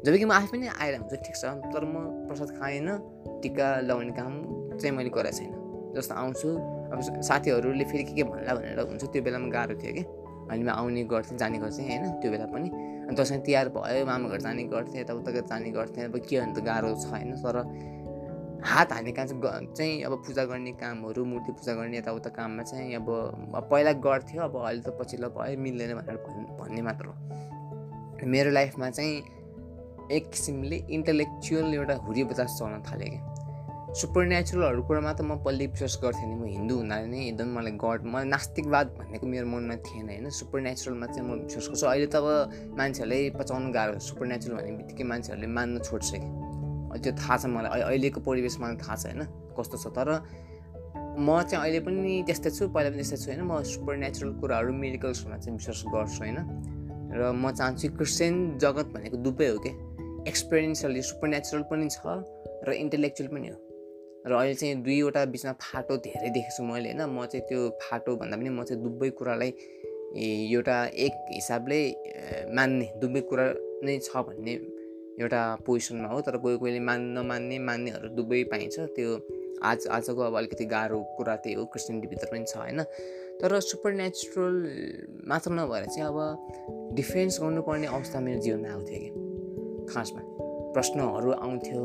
जब 0.00 0.12
कि 0.16 0.24
म 0.24 0.32
आफै 0.32 0.48
पनि 0.56 0.66
आएर 0.72 0.94
हुन्छ 0.96 1.14
ठिक 1.20 1.36
छ। 1.36 1.44
तर 1.68 1.84
म 1.84 2.24
प्रसाद 2.24 2.50
खाएन 2.56 2.88
टिका 3.44 3.68
लगाउने 3.84 4.12
काम 4.16 4.32
चाहिँ 4.80 4.96
मैले 4.96 5.12
गरेको 5.12 5.36
छैन। 5.36 5.52
जस्तो 5.92 6.14
आउँछु 6.16 6.48
अब 6.96 6.98
साथीहरूले 7.28 7.84
फेरि 7.84 8.04
के 8.08 8.12
के 8.16 8.24
भन्ला 8.24 8.52
भनेर 8.56 8.80
हुन्छ 8.88 9.04
त्यो 9.04 9.20
बेलामा 9.20 9.48
गाह्रो 9.52 9.74
थियो 9.76 9.92
कि। 9.92 10.02
अनि 10.48 10.62
म 10.64 10.68
आउने 10.72 11.04
गर्थेँ 11.12 11.36
जाने 11.36 11.58
गर्थेँ 11.60 11.84
होइन 11.84 12.04
त्यो 12.24 12.30
बेला 12.32 12.46
पनि। 12.48 12.68
दसैँ 13.12 13.44
तिहार 13.44 13.68
भयो 13.76 14.00
मामा 14.08 14.26
घर 14.32 14.40
जाने 14.48 14.64
गर्थेँ 14.72 15.00
यताउता 15.04 15.30
जाने 15.44 15.70
गर्थेँ। 15.76 16.08
अब 16.08 16.16
के 16.24 16.40
भने 16.40 16.52
त 16.56 16.64
गाह्रो 16.64 16.88
छ 16.96 17.12
होइन 17.12 17.36
तर 17.44 17.56
हात 18.64 18.92
हान्ने 18.92 19.12
काम 19.12 19.26
चाहिँ 19.26 19.66
चाहिँ 19.76 20.02
अब 20.02 20.12
पूजा 20.26 20.44
गर्ने 20.44 20.72
कामहरू 20.72 21.24
मूर्ति 21.24 21.52
पूजा 21.52 21.74
गर्ने 21.74 21.98
यताउता 21.98 22.30
काममा 22.30 22.62
चाहिँ 22.62 22.94
अब 22.94 23.06
पहिला 23.70 23.92
गर्थ्यो 23.92 24.42
अब 24.42 24.56
अहिले 24.56 24.82
त 24.82 24.96
पछिल्लो 25.00 25.28
भयो 25.28 25.58
मिल्दैन 25.60 25.94
भनेर 25.94 26.16
भन्ने 26.60 26.82
मात्र 26.82 27.06
हो। 27.06 28.26
मेरो 28.26 28.50
लाइफमा 28.50 28.90
चाहिँ 28.90 29.14
एक 30.12 30.30
किसिमले 30.30 30.76
इन्टलेक्चुअल 30.90 31.74
एउटा 31.74 31.94
हुरी 31.94 32.24
बजाज 32.24 32.48
चल्न 32.58 32.82
थाल्यो 32.88 33.08
कि 33.10 33.20
सुपर 34.00 34.26
नेचुरलहरू 34.26 34.82
कुरामा 34.82 35.12
त 35.12 35.20
म 35.20 35.36
पहिले 35.44 35.66
विश्वास 35.66 35.98
गर्थेँ 36.02 36.26
नि 36.28 36.34
म 36.34 36.44
हिन्दू 36.46 36.74
हुँदा 36.76 36.96
नै 37.06 37.20
एकदम 37.26 37.48
मलाई 37.56 37.72
गड 37.80 38.04
मलाई 38.04 38.28
नास्तिकवाद 38.28 38.86
भनेको 38.98 39.26
मेरो 39.26 39.46
मनमा 39.46 39.76
थिएन 39.86 40.08
होइन? 40.08 40.30
सुपर 40.30 40.60
नेचुरलमा 40.60 41.06
चाहिँ 41.06 41.28
म 41.28 41.32
विश्वास 41.44 41.68
गर्छु। 41.68 41.86
अहिले 41.86 42.06
त 42.06 42.16
अब 42.16 42.76
मान्छेहरूले 42.78 43.30
पचाउनु 43.40 43.72
गाह्रो 43.72 43.98
सुपर 43.98 44.26
नेचुरल 44.26 44.56
भन्ने 44.56 44.76
बित्तिकै 44.76 45.04
मान्छेहरूले 45.04 45.48
मान्न 45.48 45.78
छोड्छ 45.80 46.10
कि 46.12 46.45
त्यो 47.02 47.12
थाहा 47.20 47.36
छ 47.36 47.44
मलाई। 47.52 47.80
अहिलेको 47.88 48.20
परिवेश 48.28 48.54
मलाई 48.60 48.76
थाहा 48.82 48.96
छ 48.96 49.04
होइन? 49.06 49.22
कस्तो 49.56 49.76
छ? 49.82 49.86
तर 49.96 50.08
म 51.18 51.28
चाहिँ 51.48 51.60
अहिले 51.64 51.80
पनि 51.86 52.22
त्यस्तै 52.28 52.50
छु 52.56 52.68
पहिला 52.74 52.90
पनि 52.90 53.02
त्यस्तै 53.02 53.18
छु 53.22 53.28
होइन? 53.30 53.42
म 53.48 53.62
सुपर 53.72 53.96
नेचुरल 54.04 54.32
कुराहरू 54.40 54.72
मेडिकल्सहरूमा 54.84 55.36
चाहिँ 55.42 55.56
विश्वास 55.58 55.80
गर्छु 55.94 56.18
होइन? 56.24 56.38
र 57.16 57.20
म 57.32 57.44
चाहन्छु 57.58 57.88
क्रिस्चियन 57.96 58.34
जगत 58.62 58.86
भनेको 58.94 59.16
दुवै 59.24 59.48
हो 59.48 59.58
कि? 59.64 59.72
एक्सपिरियन्सली 60.28 61.02
सुपर 61.10 61.28
नेचुरल 61.28 61.62
पनि 61.70 61.88
छ 61.88 62.00
र 62.66 62.72
इन्टेलेक्चुअल 62.84 63.28
पनि 63.32 63.48
हो। 63.48 63.58
र 64.26 64.32
अहिले 64.34 64.54
चाहिँ 64.60 64.74
दुईवटा 64.82 65.24
बिचमा 65.32 65.52
फाटो 65.62 65.96
धेरै 66.04 66.30
देखेको 66.36 66.56
छु 66.56 66.62
मैले 66.66 66.92
होइन? 66.92 67.02
म 67.06 67.26
चाहिँ 67.30 67.44
त्यो 67.48 67.60
फाटो 67.82 68.16
भन्दा 68.20 68.36
पनि 68.36 68.50
म 68.50 68.62
चाहिँ 68.66 68.82
दुवै 68.82 69.10
कुरालाई 69.18 69.50
एउटा 70.16 70.76
एक 71.06 71.14
हिसाबले 71.32 71.78
मान्ने 72.56 72.86
दुवै 73.00 73.20
कुरा 73.30 73.44
नै 73.86 73.98
छ 74.02 74.10
भन्ने 74.26 74.54
एउटा 75.20 75.42
पोजिसनमा 75.66 76.08
हो 76.08 76.20
तर 76.20 76.36
कोही 76.36 76.56
कोहीले 76.58 76.80
मान 76.80 77.00
नमान्ने 77.16 77.58
मान्नेहरू 77.58 78.08
दुवै 78.08 78.42
पाइन्छ। 78.44 78.78
त्यो 78.96 79.10
आज 79.62 79.86
आजको 79.88 80.20
अब 80.22 80.34
अलिकति 80.36 80.64
गाह्रो 80.64 80.98
कुरा 81.16 81.36
त्यही 81.36 81.54
हो 81.56 81.64
क्रिस्टियनिटीभित्र 81.64 82.26
पनि 82.32 82.44
छ 82.44 82.56
होइन? 82.56 82.82
तर 83.40 83.60
सुपर 83.60 83.92
नेचुरल 83.92 84.56
मात्र 85.28 85.50
नभएर 85.52 85.84
चाहिँ 85.84 86.08
अब 86.08 86.18
डिफेन्स 86.94 87.40
गर्नुपर्ने 87.42 87.86
अवस्था 87.86 88.20
मेरो 88.20 88.40
जीवनमा 88.40 88.68
आउँथ्यो 88.68 88.98
कि। 89.00 89.10
खासमा 89.92 90.20
प्रश्नहरू 90.74 91.30
आउँथ्यो। 91.32 91.82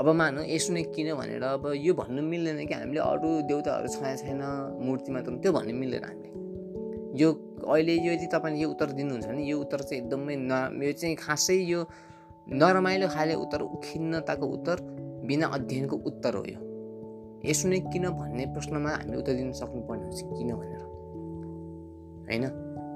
अब 0.00 0.08
मानौँ 0.14 0.44
यसो 0.46 0.72
नै 0.72 0.82
किन 0.94 1.14
भनेर 1.14 1.42
अब 1.42 1.72
यो 1.76 1.92
भन्नु 1.94 2.22
मिल्दैन 2.22 2.66
कि 2.66 2.74
हामीले 2.74 3.00
अरू 3.00 3.28
देउताहरू 3.50 3.88
छाया 3.88 4.16
छैन 4.16 4.42
मूर्ति 4.80 5.12
मात्र 5.12 5.36
त्यो 5.42 5.52
भन्नु 5.52 5.74
मिल्दैन 5.74 6.04
हामीले 6.04 6.30
यो 7.20 7.28
अहिले 7.66 7.94
यो 8.06 8.12
यदि 8.12 8.26
तपाईँले 8.32 8.62
यो 8.62 8.68
उत्तर 8.70 8.88
दिनुहुन्छ 8.96 9.26
भने 9.26 9.42
यो 9.44 9.56
उत्तर 9.58 9.80
चाहिँ 9.82 10.02
एकदमै 10.02 10.36
न 10.38 10.52
यो 10.80 10.92
चाहिँ 10.92 11.16
खासै 11.16 11.56
यो 11.68 11.80
नरमाइलो 12.52 13.08
खाले 13.08 13.34
उत्तर 13.34 13.62
खिन्नताको 13.84 14.46
उत्तर 14.46 14.76
बिना 15.26 15.46
अध्ययनको 15.46 15.96
उत्तर 15.96 16.34
हो 16.34 16.44
यो। 16.44 16.68
यसो 17.44 17.68
नै 17.68 17.80
किन 17.80 18.08
भन्ने 18.08 18.46
प्रश्नमा 18.46 18.90
हामीले 18.90 19.18
उत्तर 19.18 19.32
दिन 19.32 19.52
सक्नुपर्ने 19.52 20.02
हुन्छ 20.02 20.22
किन 20.22 20.54
भनेर। 20.54 20.80
होइन? 22.22 22.48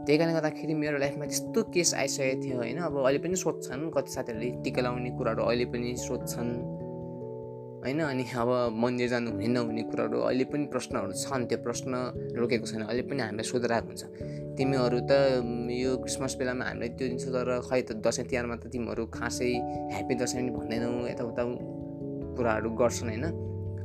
त्यही 0.06 0.18
कारणले 0.18 0.35
गर्दाखेरि 0.35 0.75
मेरो 0.75 0.99
लाइफमा 0.99 1.25
त्यस्तो 1.25 1.62
केस 1.62 1.94
आइसकेको 1.94 2.42
थियो 2.42 2.56
होइन? 2.56 2.78
अब 2.78 2.99
अहिले 2.99 3.18
पनि 3.18 3.37
सोध्छन् 3.37 3.90
कति 3.90 4.11
साथीहरूले 4.12 4.50
टिका 4.64 4.82
लाउने 4.82 5.11
कुराहरू 5.11 5.42
अहिले 5.42 5.64
पनि 5.64 5.97
सोध्छन्। 5.97 6.72
होइन? 7.82 8.00
अनि 8.00 8.24
अब 8.38 8.50
मन्दिर 8.78 9.08
जानु 9.08 9.30
हुने 9.30 9.46
नहुने 9.46 9.82
कुराहरू 9.82 10.18
अहिले 10.20 10.44
पनि 10.44 10.66
प्रश्नहरू 10.66 11.12
छन्। 11.12 11.46
त्यो 11.46 11.58
प्रश्न 11.58 11.92
रोकेको 12.38 12.66
छैन। 12.66 12.82
अहिले 12.82 13.02
पनि 13.02 13.20
हामीलाई 13.22 13.44
सोधिरहेको 13.44 13.86
हुन्छ। 13.86 14.02
तिमीहरू 14.58 14.98
त 15.10 15.12
यो 15.82 15.96
क्रिसमस 15.96 16.36
बेलामा 16.38 16.64
हामीलाई 16.64 16.88
त्यो 16.88 17.08
दिन्छ 17.08 17.24
तर 17.26 17.48
खै 17.70 17.80
त 17.82 17.92
दसैँ 17.98 18.26
तिहारमा 18.30 18.56
त 18.56 18.66
तिमीहरू 18.70 19.06
खासै 19.06 19.50
ह्याप्पी 19.92 20.14
दसैँ 20.14 20.40
पनि 20.40 20.50
भन्दैनौ 20.50 20.90
यताउता 21.10 21.42
कुराहरू 22.36 22.70
गर्छन् 22.70 23.08
होइन? 23.08 23.26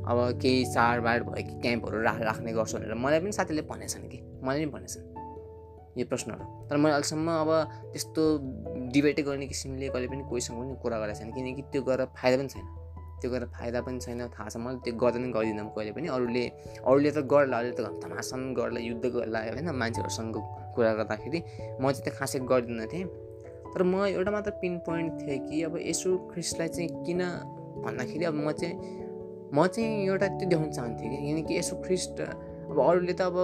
अब 0.08 0.18
केही 0.42 0.64
चाडबाड 0.64 1.20
भयो 1.22 1.42
कि 1.48 1.54
क्याम्पहरू 1.60 1.96
रा 2.02 2.12
राख्ने 2.22 2.52
गर्छ 2.52 2.74
भनेर 2.74 2.94
मलाई 2.94 3.20
पनि 3.20 3.32
साथीले 3.32 3.62
भनेछन् 3.62 4.08
कि। 4.08 4.18
मलाई 4.44 4.64
पनि 4.64 4.72
भनेछन् 4.72 5.04
यो 5.98 6.06
प्रश्नहरू। 6.06 6.44
तर 6.70 6.76
मैले 6.76 6.94
अहिलेसम्म 6.94 7.28
अब 7.42 7.50
त्यस्तो 7.92 8.22
डिबेटै 8.92 9.22
गर्ने 9.22 9.46
किसिमले 9.46 9.88
कहिले 9.88 10.08
पनि 10.08 10.22
कोहीसँग 10.30 10.56
पनि 10.58 10.74
कुरा 10.82 10.98
गरेको 11.02 11.18
छैन। 11.18 11.28
किनकि 11.34 11.62
त्यो 11.72 11.82
गरेर 11.82 12.06
फाइदा 12.16 12.36
पनि 12.38 12.48
छैन। 12.48 12.66
त्यो 13.20 13.30
गरेर 13.30 13.48
फाइदा 13.56 13.80
पनि 13.86 13.98
छैन 14.00 14.20
थाहा 14.34 14.48
छ। 14.48 14.56
मैले 14.56 14.78
त्यो 14.84 14.94
गर्दा 15.02 15.18
पनि 15.18 15.32
गर्दिनँ 15.36 15.68
कहिले 15.76 15.92
पनि 15.92 16.08
अरूले 16.16 16.44
अरूले 16.86 17.10
त 17.10 17.18
गर्ला 17.32 17.56
अरूले 17.58 17.74
त 17.76 17.80
धमासन 18.02 18.40
गर्ला 18.58 18.80
युद्ध 18.80 19.04
गर्ला 19.16 19.38
होइन 19.46 19.70
मान्छेहरूसँग 19.82 20.36
कुरा 20.74 20.92
गर्दाखेरि। 21.00 21.38
म 21.80 21.84
चाहिँ 21.92 22.04
त्यो 22.04 22.12
खासै 22.18 22.38
गर्दिनँ 22.50 22.86
थिएँ। 22.92 23.06
तर 23.74 23.82
म 23.82 24.06
एउटा 24.08 24.30
मात्र 24.32 24.50
पिन 24.60 24.78
पोइन्ट 24.86 25.12
थिएँ 25.20 25.38
कि 25.48 25.62
अब 25.62 25.74
यसो 25.84 26.16
ख्रिस्टलाई 26.32 26.68
चाहिँ 26.68 26.88
किन 27.06 27.20
भन्दाखेरि 27.84 28.24
अब 28.24 28.34
म 28.34 28.52
चाहिँ 28.52 28.74
म 29.54 29.66
चाहिँ 29.66 30.06
एउटा 30.06 30.26
त्यो 30.38 30.48
देखाउन 30.48 30.70
चाहन्थेँ 30.72 31.08
कि 31.10 31.16
किनकि 31.16 31.58
यसो 31.58 31.76
ख्रिस्ट 31.84 32.20
अब 32.68 32.78
अरूले 32.80 33.12
त 33.12 33.20
अब 33.28 33.36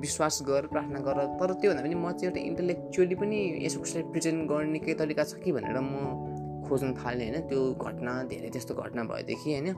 विश्वास 0.00 0.38
गर 0.48 0.66
प्रार्थना 0.72 1.00
गर 1.04 1.16
तर 1.40 1.52
त्योभन्दा 1.60 1.82
पनि 1.84 1.94
म 1.94 2.12
चाहिँ 2.12 2.28
एउटा 2.28 2.40
इन्टेलेक्चुअली 2.40 3.14
पनि 3.20 3.38
यसो 3.64 3.80
ख्रिस्टलाई 3.80 4.04
प्रेजेन्ट 4.12 4.48
गर्ने 4.48 4.78
केही 4.84 4.94
तरिका 5.00 5.24
छ 5.24 5.40
कि 5.44 5.52
भनेर 5.52 5.78
म 5.80 6.33
खोज्न 6.68 6.92
थालेँ 6.94 7.30
होइन 7.30 7.48
त्यो 7.48 7.60
घटना 7.74 8.12
धेरै 8.22 8.48
त्यस्तो 8.50 8.74
घटना 8.74 9.04
भएदेखि 9.04 9.48
होइन। 9.52 9.68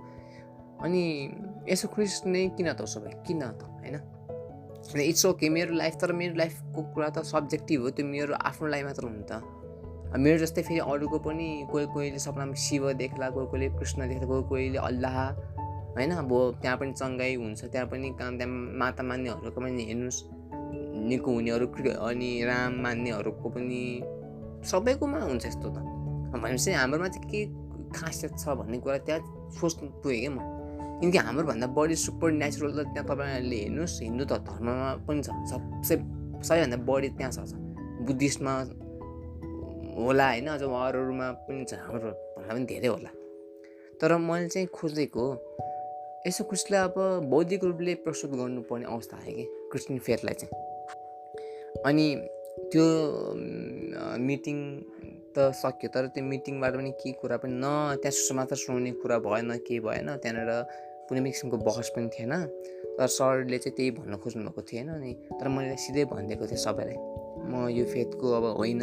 अनि 0.83 1.03
यसो 1.69 1.89
क्रिस्ट 1.89 2.27
नै 2.27 2.49
किन 2.57 2.73
त 2.73 2.81
भयो 2.83 3.23
किन 3.27 3.41
त 3.41 3.63
होइन? 3.81 3.97
इट्स 5.01 5.27
ओके 5.27 5.49
मेरो 5.49 5.75
लाइफ 5.75 5.95
तर 6.01 6.13
मेरो 6.13 6.35
लाइफको 6.35 6.83
कुरा 6.95 7.09
त 7.09 7.23
सब्जेक्टिभ 7.25 7.81
हो 7.83 7.91
त्यो 7.91 8.07
मेरो 8.07 8.35
आफ्नो 8.35 8.69
लाइफ 8.69 8.85
मात्र 8.87 9.03
हुनु 9.05 9.25
त। 9.31 9.33
मेरो 10.17 10.39
जस्तै 10.39 10.63
फेरि 10.63 10.81
अरूको 10.81 11.19
पनि 11.19 11.67
कोही 11.73 11.87
कोहीले 11.87 12.19
सपनामा 12.19 12.55
शिव 12.55 12.93
देख्ला 12.93 13.31
कोही 13.31 13.47
कोहीले 13.47 13.69
कृष्ण 13.79 14.09
देख्ला 14.09 14.27
कोही 14.27 14.43
कोहीले 14.49 14.79
अल्लाह 14.79 15.17
होइन? 15.97 16.11
अब 16.13 16.31
त्यहाँ 16.63 16.77
पनि 16.79 16.93
चङ्गाई 16.93 17.35
हुन्छ 17.35 17.65
त्यहाँ 17.65 17.87
पनि 17.89 18.11
काम 18.21 18.37
त्यहाँ 18.39 18.53
माता 18.79 19.03
मान्नेहरूको 19.03 19.61
पनि 19.61 19.83
हेर्नुहोस् 19.83 20.23
निको 21.09 21.31
हुनेहरू 21.35 21.67
अनि 22.07 22.31
राम 22.45 22.73
मान्नेहरूको 22.83 23.49
पनि 23.49 23.83
सबैकोमा 24.71 25.19
हुन्छ 25.19 25.47
यस्तो 25.47 25.69
त। 25.69 25.96
भनेपछि 26.33 26.71
हाम्रोमा 26.73 27.09
चाहिँ 27.09 27.29
के 27.31 27.41
खासियत 27.95 28.33
छ 28.39 28.45
भन्ने 28.59 28.79
कुरा 28.85 28.99
त्यहाँ 29.07 29.21
सोच्नु 29.61 29.89
पुगेँ 30.03 30.21
क्या 30.21 30.31
म। 30.31 30.39
किनकि 31.01 31.19
हाम्रोभन्दा 31.19 31.67
बढी 31.77 31.95
सुपर 31.97 32.31
नेचुरल 32.43 32.73
त 32.73 32.89
त्यहाँ 32.95 33.07
तपाईँहरूले 33.09 33.57
हेर्नुहोस् 33.63 33.97
हिन्दू 34.03 34.25
त 34.25 34.33
धर्ममा 34.49 34.89
पनि 35.07 35.21
छ। 35.23 35.29
सबसे 35.53 35.95
सबैभन्दा 36.41 36.77
बढी 36.89 37.09
त्यहाँ 37.19 37.33
छ 37.33 37.53
बुद्धिस्टमा 38.07 38.53
होला 39.97 40.27
होइन 40.29 40.47
अझ 40.57 40.63
अरूमा 40.63 41.27
पनि 41.45 41.65
छ 41.65 41.75
हाम्रो 41.85 42.11
भन्दा 42.37 42.53
पनि 42.55 42.65
धेरै 42.65 42.89
होला। 42.89 43.11
तर 44.01 44.11
मैले 44.21 44.49
चाहिँ 44.49 44.69
खोजेको 44.73 45.25
यसो 46.27 46.45
क्रिस्टलाई 46.45 46.81
अब 46.81 46.97
बौद्धिक 47.31 47.65
रूपले 47.65 47.95
प्रस्तुत 48.05 48.31
गर्नुपर्ने 48.41 48.87
अवस्था 48.87 49.17
आयो 49.17 49.33
कि 49.37 49.45
क्रिस्चियन 49.71 49.99
फेथलाई 50.07 50.35
चाहिँ। 50.41 50.53
अनि 51.87 52.07
त्यो 52.73 52.87
मिटिङ 54.21 54.57
त 55.37 55.53
सक्यो 55.53 55.89
तर 55.95 56.07
त्यो 56.15 56.25
मिटिङबाट 56.25 56.73
पनि 56.77 56.91
केही 57.01 57.13
कुरा 57.21 57.37
पनि 57.37 57.55
न 57.61 57.67
त्यहाँ 58.03 58.37
मात्र 58.37 58.57
सुनाउने 58.57 58.91
कुरा 59.03 59.19
भएन 59.27 59.51
केही 59.69 59.81
भएन 59.87 60.09
त्यहाँनिर 60.23 60.51
कुनै 61.09 61.21
पनि 61.21 61.31
किसिमको 61.31 61.57
बहस 61.69 61.89
पनि 61.97 62.09
थिएन। 62.15 62.33
तर 62.99 63.07
सरले 63.07 63.59
चाहिँ 63.59 63.77
त्यही 63.77 63.91
भन्न 63.99 64.17
खोज्नुभएको 64.17 64.63
थिएन 64.63 64.89
अनि 64.89 65.13
तर 65.39 65.49
मैले 65.49 65.77
सिधै 65.77 66.05
भनिदिएको 66.13 66.47
थिएँ 66.47 66.63
सबैलाई 66.67 66.99
म 67.51 67.69
यो 67.69 67.85
फेथको 67.85 68.27
अब 68.33 68.45
होइन 68.57 68.81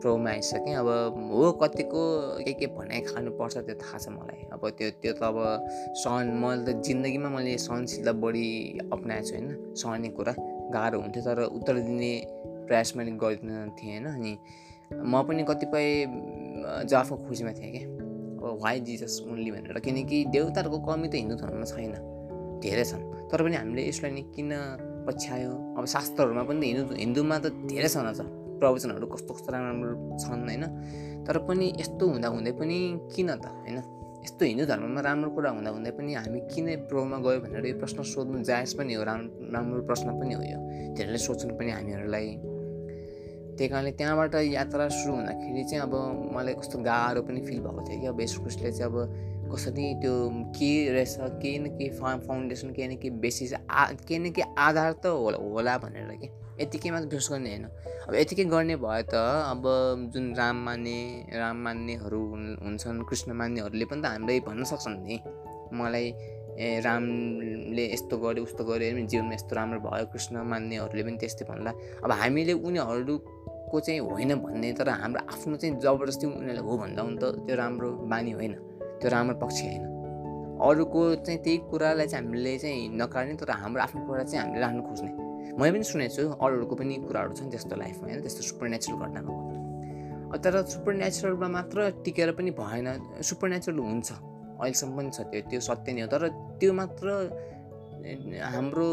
प्रोमा 0.00 0.30
आइसकेँ 0.30 0.74
अब 0.76 0.88
हो 1.32 1.52
कतिको 1.62 2.02
के 2.44 2.52
के 2.52 2.66
भनाइ 2.76 3.00
खानुपर्छ 3.08 3.56
त्यो 3.56 3.74
थाहा 3.80 3.98
छ 3.98 4.08
मलाई 4.12 4.40
अब 4.52 4.62
त्यो 4.78 4.90
त्यो 5.00 5.12
त 5.16 5.22
अब 5.24 5.38
सहन 5.96 6.26
मैले 6.36 6.62
त 6.68 6.76
जिन्दगीमा 6.84 7.28
मैले 7.28 7.56
सहनशीलता 7.58 8.12
बढी 8.20 8.46
अप्नाएको 8.92 9.26
छु 9.26 9.34
होइन 9.34 9.48
सहने 9.74 10.08
कुरा 10.18 10.34
गाह्रो 10.76 11.00
हुन्थ्यो 11.00 11.22
तर 11.24 11.40
उत्तर 11.48 11.74
दिने 11.80 12.12
प्रयास 12.68 12.92
मैले 12.96 13.16
गरिदिन 13.16 13.72
थिएँ 13.80 13.96
होइन 13.96 14.06
अनि 14.12 14.32
म 14.92 15.22
पनि 15.22 15.42
कतिपय 15.48 15.86
जवाफको 16.90 17.16
खोजीमा 17.16 17.52
थिएँ 17.52 17.72
क्या 17.72 17.84
अब 18.44 18.58
वाइ 18.62 18.80
जिजस 18.80 19.24
ओन्ली 19.30 19.50
भनेर। 19.50 19.78
किनकि 19.80 20.24
देउताहरूको 20.34 20.78
कमी 20.78 21.08
त 21.08 21.14
हिन्दू 21.14 21.34
धर्ममा 21.40 21.64
छैन। 21.64 21.94
धेरै 22.60 22.84
छन्। 22.84 23.02
तर 23.32 23.42
पनि 23.44 23.56
हामीले 23.56 23.82
यसलाई 23.88 24.12
नै 24.12 24.22
किन 24.36 24.50
पछ्यायो? 25.08 25.52
अब 25.78 25.84
शास्त्रहरूमा 25.84 26.42
पनि 26.44 26.66
हिन्दू 26.66 26.94
हिन्दूमा 26.94 27.36
त 27.38 27.46
धेरै 27.72 27.88
छन् 27.88 28.08
अझ। 28.12 28.20
प्रवचनहरू 28.60 29.06
कस्तो 29.06 29.34
कस्तो 29.34 29.48
राम्रो 29.52 29.88
राम्रो 29.90 30.18
छन् 30.20 30.44
होइन? 30.48 30.64
तर 31.26 31.36
पनि 31.48 31.66
यस्तो 31.80 32.04
हुँदा 32.08 32.28
हुँदै 32.28 32.52
पनि 32.52 32.78
किन 33.12 33.28
त 33.40 33.46
होइन? 33.48 33.78
यस्तो 34.24 34.44
हिन्दू 34.44 34.64
धर्ममा 34.64 35.00
राम्रो 35.00 35.30
कुरा 35.30 35.50
हुँदा 35.50 35.70
हुँदै 35.70 35.90
पनि 35.96 36.14
हामी 36.14 36.40
किन 36.52 36.66
प्रोमा 36.88 37.16
गयो 37.24 37.40
भनेर 37.44 37.64
यो 37.66 37.76
प्रश्न 37.80 38.02
सोध्नु 38.02 38.44
जायज 38.44 38.72
पनि 38.76 38.94
हो 38.94 39.02
राम्रो 39.04 39.52
राम्रो 39.52 39.82
प्रश्न 39.88 40.08
पनि 40.20 40.34
हो 40.34 40.42
यो। 40.42 40.58
धेरैले 40.96 41.18
सोच्नु 41.18 41.52
पनि 41.58 41.70
हामीहरूलाई। 41.72 42.53
त्यही 43.58 43.68
कारणले 43.70 43.90
त्यहाँबाट 43.98 44.34
यात्रा 44.34 44.88
सुरु 44.88 45.12
हुँदाखेरि 45.14 45.64
चाहिँ 45.70 45.82
अब 45.82 45.94
मलाई 46.34 46.54
कस्तो 46.54 46.78
गाह्रो 46.82 47.22
पनि 47.22 47.40
फिल 47.46 47.60
भएको 47.60 47.80
थियो 47.86 48.00
कि 48.00 48.06
अब 48.06 48.20
यस 48.20 48.38
चाहिँ 48.38 48.84
अब 48.84 48.96
कसरी 49.52 49.86
त्यो 50.02 50.14
के 50.56 50.70
रहेछ 50.92 51.16
केही 51.42 51.58
न 51.58 51.66
केही 51.78 51.90
फा 51.98 52.16
फाउन्डेसन 52.26 52.72
केही 52.72 52.88
न 52.88 52.96
केही 52.96 53.10
बेसिस 53.22 53.52
आ 53.70 53.84
केही 54.08 54.18
न 54.18 54.32
केही 54.32 54.54
आधार 54.58 54.92
त 54.92 55.06
होला 55.06 55.38
होला 55.38 55.76
भनेर 55.78 56.10
कि 56.22 56.28
यतिकै 56.60 56.90
मात्र 56.90 57.06
विश्वास 57.14 57.30
गर्ने 57.30 57.50
होइन। 57.50 57.64
अब 58.08 58.14
यतिकै 58.14 58.44
गर्ने 58.44 58.76
भयो 58.76 59.02
त 59.12 59.14
अब 59.52 59.62
जुन 60.14 60.34
राम 60.34 60.56
मान्ने 60.64 60.98
राम 61.34 61.56
मान्नेहरू 61.64 62.20
हुन्छन् 62.64 63.02
कृष्ण 63.08 63.32
मान्नेहरूले 63.32 63.84
पनि 63.90 64.02
त 64.02 64.06
हामीलाई 64.06 64.40
भन्न 64.48 64.64
सक्छन् 64.64 64.98
नि। 65.06 65.16
मलाई 65.74 66.06
ए 66.58 66.80
रामले 66.80 67.84
यस्तो 67.92 68.16
गर्यो 68.18 68.42
उस्तो 68.44 68.64
गर्यो 68.64 69.06
जीवनमा 69.06 69.34
यस्तो 69.34 69.52
राम्रो 69.56 69.80
भयो 69.80 70.06
कृष्ण 70.12 70.34
मान्नेहरूले 70.50 71.02
पनि 71.02 71.16
त्यस्तै 71.18 71.44
भन्ला। 71.50 71.70
अब 72.04 72.10
हामीले 72.12 72.52
उनीहरूको 72.52 73.80
चाहिँ 73.80 74.00
होइन 74.00 74.34
भन्ने 74.44 74.72
तर 74.78 74.88
हाम्रो 75.02 75.20
आफ्नो 75.34 75.56
चाहिँ 75.56 75.74
जबरजस्ती 75.82 76.26
उनीहरूलाई 76.26 76.62
हो 76.62 76.72
भन्दा 76.78 77.02
पनि 77.02 77.16
त 77.18 77.24
त्यो 77.46 77.54
राम्रो 77.56 77.88
बानी 78.06 78.32
होइन 78.38 78.54
त्यो 79.00 79.08
राम्रो 79.10 79.34
पक्ष 79.42 79.58
होइन। 79.62 79.84
अरूको 80.54 81.00
चाहिँ 81.26 81.40
त्यही 81.42 81.58
कुरालाई 81.70 82.06
चाहिँ 82.06 82.24
हामीले 82.24 82.58
चाहिँ 82.58 82.88
नकार्ने 82.94 83.34
तर 83.34 83.50
हाम्रो 83.50 83.82
आफ्नो 83.82 84.00
कुरा 84.06 84.22
चाहिँ 84.24 84.40
हामीले 84.42 84.60
राख्नु 84.62 84.82
खोज्ने। 84.88 85.10
मैले 85.58 85.72
पनि 85.74 85.84
सुनेको 85.84 86.14
छु 86.14 86.22
अरूहरूको 86.38 86.74
पनि 86.74 86.94
कुराहरू 87.06 87.32
छन् 87.34 87.50
त्यस्तो 87.50 87.74
लाइफमा 87.76 88.06
होइन? 88.08 88.20
त्यस्तो 88.22 88.42
सुपर 88.48 88.66
नेचुरल 88.68 88.98
घटनाको 89.06 89.32
तर 90.34 90.54
सुपर 90.66 90.92
नेचुरलमा 90.94 91.48
मात्र 91.48 91.78
टिकेर 92.04 92.30
पनि 92.38 92.50
भएन 92.58 92.86
सुपर 93.22 93.48
नेचुरल 93.48 93.78
हुन्छ। 93.78 94.10
अहिलेसम्म 94.64 94.96
पनि 94.96 95.10
छ 95.16 95.20
त्यो 95.30 95.40
त्यो 95.50 95.60
सत्य 95.68 95.92
नै 95.92 96.00
हो। 96.02 96.08
तर 96.08 96.22
त्यो 96.60 96.72
मात्र 96.72 97.06
हाम्रो 98.54 98.88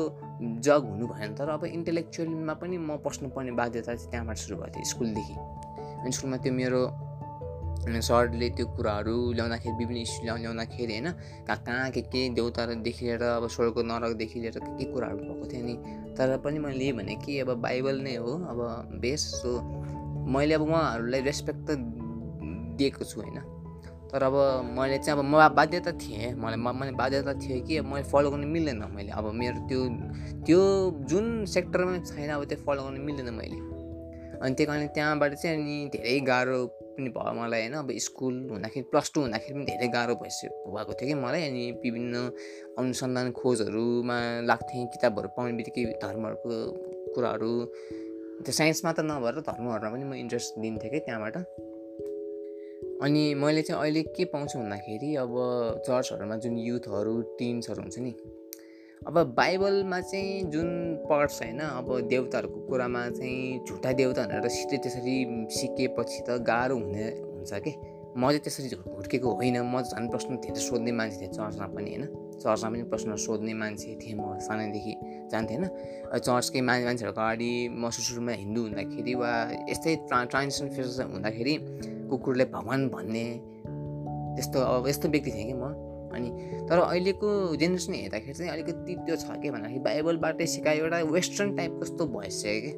जग 0.65 0.81
हुनु 0.87 1.05
भएन। 1.07 1.31
तर 1.35 1.49
अब 1.55 1.63
इन्टेलेक्चुअलमा 1.67 2.53
पनि 2.61 2.77
म 2.77 2.97
पस्नुपर्ने 3.05 3.51
बाध्यता 3.59 3.95
चाहिँ 3.95 4.09
त्यहाँबाट 4.11 4.37
सुरु 4.37 4.55
भएको 4.59 4.71
थियो 4.75 4.89
स्कुलदेखि। 4.91 5.35
अनि 6.01 6.11
स्कुलमा 6.11 6.37
त्यो 6.43 6.53
मेरो 6.53 6.81
सरले 7.81 8.47
त्यो 8.55 8.65
कुराहरू 8.77 9.15
ल्याउँदाखेरि 9.33 9.75
विभिन्न 9.75 10.01
इस्यु 10.05 10.23
ल्याउ 10.23 10.37
ल्याउँदाखेरि 10.37 10.93
होइन 10.93 11.09
कहाँ 11.47 11.59
कहाँ 11.65 11.89
के 11.91 12.01
के 12.13 12.21
देउतादेखि 12.37 13.05
लिएर 13.05 13.23
अब 13.41 13.47
स्वर्ग 13.49 13.79
नरकदेखि 13.89 14.39
लिएर 14.39 14.57
के 14.61 14.71
के 14.77 14.85
कुराहरू 14.93 15.17
भएको 15.17 15.45
थियो 15.51 15.63
नि। 15.65 15.75
तर 16.17 16.37
पनि 16.45 16.59
मैले 16.61 16.91
भने 16.93 17.15
कि 17.25 17.39
अब 17.41 17.49
बाइबल 17.57 17.95
नै 18.05 18.15
हो 18.21 18.31
अब 18.51 18.59
बेस। 19.01 19.21
सो 19.41 19.49
मैले 20.29 20.53
अब 20.55 20.61
उहाँहरूलाई 20.61 21.21
रेस्पेक्ट 21.21 21.61
त 21.67 21.77
दिएको 22.77 23.03
छु 23.03 23.21
होइन। 23.21 23.37
तर 24.11 24.23
अब 24.23 24.35
मैले 24.77 24.97
चाहिँ 24.97 25.19
अब 25.19 25.25
म 25.25 25.47
बाध्यता 25.55 25.91
थिएँ। 25.95 26.33
मलाई 26.35 26.57
मैले 26.59 26.91
बाध्यता 26.91 27.33
थिएँ 27.39 27.61
कि 27.67 27.79
मैले 27.81 28.03
फलो 28.11 28.31
गर्नु 28.31 28.47
मिल्दैन 28.47 28.83
मैले। 28.95 29.11
अब 29.11 29.31
मेरो 29.31 29.67
त्यो 29.67 29.79
त्यो 30.45 30.61
जुन 31.09 31.45
सेक्टरमा 31.47 31.97
छैन 32.11 32.29
अब 32.29 32.43
त्यो 32.51 32.57
फलो 32.67 32.83
गर्नु 32.83 33.03
मिल्दैन 33.05 33.33
मैले। 33.33 33.57
अनि 34.41 34.53
त्यही 34.55 34.65
कारणले 34.65 34.87
त्यहाँबाट 34.95 35.33
चाहिँ 35.33 35.55
अनि 35.57 35.89
धेरै 35.95 36.19
गाह्रो 36.27 36.59
पनि 36.97 37.09
भयो 37.15 37.33
मलाई 37.39 37.61
होइन। 37.61 37.73
अब 37.79 37.91
स्कुल 38.03 38.35
हुँदाखेरि 38.51 38.85
प्लस 38.91 39.11
टू 39.15 39.21
हुँदाखेरि 39.21 39.53
पनि 39.53 39.65
धेरै 39.65 39.87
गाह्रो 39.95 40.15
भइसक्यो 40.19 40.51
भएको 40.75 40.93
थियो 40.99 41.07
कि 41.07 41.15
मलाई। 41.23 41.41
अनि 41.49 41.63
विभिन्न 41.83 42.15
अनुसन्धान 42.79 43.31
खोजहरूमा 43.31 44.17
लाग्थेँ 44.43 44.85
किताबहरू 44.91 45.27
पाउने 45.37 45.53
बित्तिकै 45.55 45.83
धर्महरूको 46.03 46.55
कुराहरू। 47.15 47.53
त्यो 48.43 48.53
साइन्स 48.59 48.85
मात्र 48.85 49.03
नभएर 49.07 49.39
धर्महरूमा 49.47 49.89
पनि 49.93 50.03
म 50.03 50.13
इन्ट्रेस्ट 50.19 50.59
दिन्थेँ 50.59 50.89
कि 50.91 50.99
त्यहाँबाट। 50.99 51.70
अनि 53.01 53.33
मैले 53.33 53.61
चाहिँ 53.61 53.81
अहिले 53.81 54.01
के 54.03 54.25
पाउँछु 54.25 54.59
भन्दाखेरि 54.59 55.15
अब 55.15 55.33
चर्चहरूमा 55.87 56.35
जुन 56.35 56.57
युथहरू 56.57 57.21
टिन्सहरू 57.39 57.81
हुन्छ 57.81 57.99
नि 57.99 58.13
अब 59.01 59.17
बाइबलमा 59.33 59.99
चाहिँ 60.01 60.43
जुन 60.43 60.67
पढ्छ 61.09 61.41
होइन 61.43 61.59
अब 61.59 61.87
देवताहरूको 62.07 62.59
कुरामा 62.59 63.01
चाहिँ 63.09 63.65
झुटा 63.65 63.91
देवता 63.91 64.25
भनेर 64.25 64.47
सिधै 64.47 64.77
त्यसरी 64.77 65.15
सिकेपछि 65.49 66.21
त 66.27 66.37
गाह्रो 66.45 66.77
हुने 66.77 67.07
हुन्छ 67.09 67.53
कि? 67.65 67.73
म 68.17 68.21
चाहिँ 68.21 68.39
त्यसरी 68.39 68.69
हुर्केको 68.87 69.33
होइन 69.33 69.57
म 69.63 69.81
झन् 69.81 70.09
प्रश्न 70.09 70.35
धेरै 70.37 70.61
सोध्ने 70.61 70.91
मान्छे 70.91 71.17
थिएँ 71.17 71.31
चर्चमा 71.31 71.67
पनि 71.67 71.89
होइन? 71.89 72.05
चर्चमा 72.37 72.69
पनि 72.69 72.83
प्रश्न 72.83 73.15
सोध्ने 73.15 73.53
मान्छे 73.53 73.97
थिएँ 73.97 74.15
म 74.15 74.37
सानैदेखि 74.39 74.93
जान्थेँ 75.31 75.57
होइन 75.57 76.19
चर्चकै 76.19 76.61
मान्छेहरूको 76.61 77.21
अगाडि 77.21 77.51
म 77.73 77.89
सुरुमा 77.89 78.37
हिन्दू 78.37 78.61
हुँदाखेरि 78.61 79.13
वा 79.15 79.31
यस्तै 79.69 79.95
ट्रा 80.05 80.23
ट्रान्जेक्सन 80.25 80.69
फेस 80.69 80.99
हुँदाखेरि 81.07 81.55
कुकुरले 82.11 82.45
भगवान् 82.51 82.89
भन्ने 82.89 83.25
त्यस्तो 84.35 84.59
अब 84.59 84.87
यस्तो 84.87 85.09
व्यक्ति 85.09 85.31
थिएँ 85.31 85.47
कि 85.47 85.53
म। 85.53 85.63
अनि 86.11 86.29
तर 86.69 86.77
अहिलेको 86.79 87.29
जेनेरेसन 87.55 87.93
हेर्दाखेरि 87.93 88.33
चाहिँ 88.33 88.51
अलिकति 88.51 88.95
त्यो 89.07 89.15
छ 89.15 89.31
कि 89.41 89.49
भन्दाखेरि 89.49 89.79
बाइबलबाटै 89.79 90.45
सिकायो 90.45 90.83
एउटा 90.83 90.99
वेस्टर्न 91.07 91.55
टाइप 91.55 91.79
कस्तो 91.81 92.05
भइसक्यो 92.15 92.61
कि। 92.61 92.71